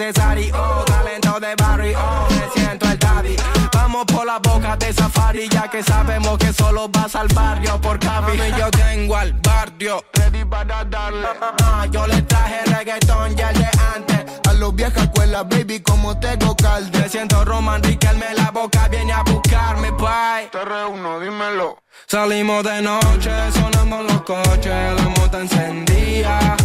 necesario. 0.00 0.54
Talento 0.86 1.40
de 1.40 1.54
barrio. 1.56 1.98
Me 2.30 2.60
siento 2.60 2.86
el 2.86 2.98
daddy. 2.98 3.36
Vamos 3.72 4.04
por 4.06 4.26
la 4.26 4.38
boca 4.38 4.76
de 4.76 4.92
safari. 4.92 5.48
Ya 5.48 5.68
que 5.68 5.82
sabemos 5.82 6.38
que 6.38 6.52
solo 6.52 6.88
vas 6.88 7.14
al 7.14 7.28
barrio 7.28 7.80
por. 7.80 8.02
Mami, 8.04 8.38
yo 8.58 8.70
tengo 8.70 9.16
al 9.16 9.32
barrio. 9.34 10.02
Ready 10.14 10.44
para 10.44 10.84
darle. 10.84 11.28
Ah, 11.62 11.86
yo 11.90 12.06
le 12.06 12.22
traje 12.22 12.64
reggaetón 12.66 13.36
ya 13.36 13.52
de 13.52 13.68
antes. 13.94 14.24
a 14.48 14.52
los 14.54 14.74
viejas 14.74 15.04
escuelas, 15.04 15.48
baby, 15.48 15.80
como 15.80 16.18
tengo 16.18 16.56
calde. 16.56 16.98
Me 16.98 17.08
siento 17.08 17.44
Roman 17.44 17.82
Riquelme 17.82 18.34
la 18.36 18.50
boca 18.50 18.88
viene 18.88 19.12
a 19.12 19.22
buscarme, 19.22 19.90
bye. 19.92 20.48
Te 20.50 20.64
reúno, 20.64 21.20
dímelo. 21.20 21.78
Salimos 22.06 22.64
de 22.64 22.82
noche, 22.82 23.30
sonando 23.52 24.02
los 24.02 24.22
coches, 24.22 24.94
la 24.96 25.08
mota 25.16 25.40
encendía. 25.40 26.56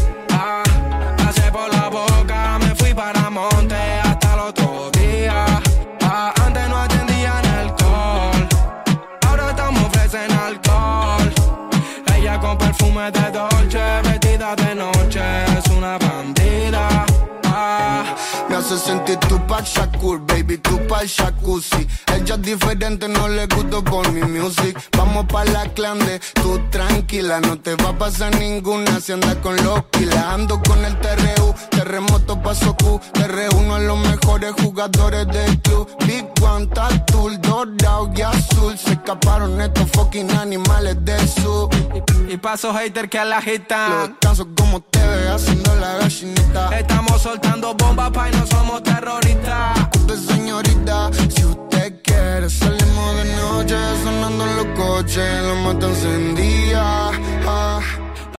Hace 18.65 18.79
sentir 18.79 19.17
Tupac 19.19 19.63
Shakur, 19.63 20.19
baby, 20.25 20.57
Tupac 20.57 21.05
jacuzzi. 21.05 21.87
Ella 22.13 22.35
es 22.35 22.41
diferente, 22.41 23.07
no 23.07 23.27
le 23.27 23.45
gusto 23.47 23.83
por 23.83 24.11
mi 24.11 24.21
music. 24.21 24.75
Vamos 24.97 25.25
pa' 25.25 25.45
la 25.45 25.65
clande, 25.73 26.19
tú 26.33 26.59
tranquila, 26.71 27.39
no 27.41 27.59
te 27.59 27.75
va 27.75 27.89
a 27.89 27.97
pasar 27.97 28.35
ninguna 28.39 28.99
si 28.99 29.11
andas 29.11 29.35
con 29.35 29.55
los 29.63 29.83
pilas. 29.91 30.25
Ando 30.25 30.59
con 30.63 30.83
el 30.83 30.99
TRU, 30.99 31.53
terremoto 31.69 32.41
paso 32.41 32.75
Q. 32.75 32.99
Te 33.13 33.27
reúno 33.27 33.75
a 33.75 33.79
los 33.79 33.99
mejores 33.99 34.53
jugadores 34.59 35.27
del 35.27 35.61
club. 35.61 35.87
Big 36.07 36.25
One, 36.41 36.67
Tatul, 36.67 37.39
dorado 37.41 38.11
y 38.15 38.21
azul. 38.21 38.77
Se 38.77 38.93
escaparon 38.93 39.61
estos 39.61 39.89
fucking 39.91 40.31
animales 40.31 40.97
del 41.05 41.27
sur. 41.29 41.69
y 42.27 42.37
paso 42.37 42.73
hater 42.73 43.09
que 43.09 43.23
la 43.23 43.37
agitan. 43.37 44.17
Caso 44.19 44.47
como 44.57 44.81
te 44.81 44.99
ve 44.99 45.29
haciendo 45.29 45.75
la 45.75 45.97
gallinita. 45.97 46.79
Estamos 46.79 47.21
soltando 47.21 47.75
bombas, 47.75 48.09
pa' 48.09 48.29
y 48.29 48.54
somos 48.55 48.81
terroristas. 48.83 49.77
Usted, 49.99 50.19
señorita, 50.33 51.11
si 51.33 51.43
usted 51.45 51.87
quiere, 52.03 52.49
salimos 52.49 53.09
de 53.19 53.25
noche 53.41 53.77
sonando 54.03 54.43
en 54.47 54.55
los 54.59 54.67
coches, 54.79 55.43
la 55.47 55.55
mata 55.65 55.87
encendía. 55.87 56.83
Ah, 57.47 57.79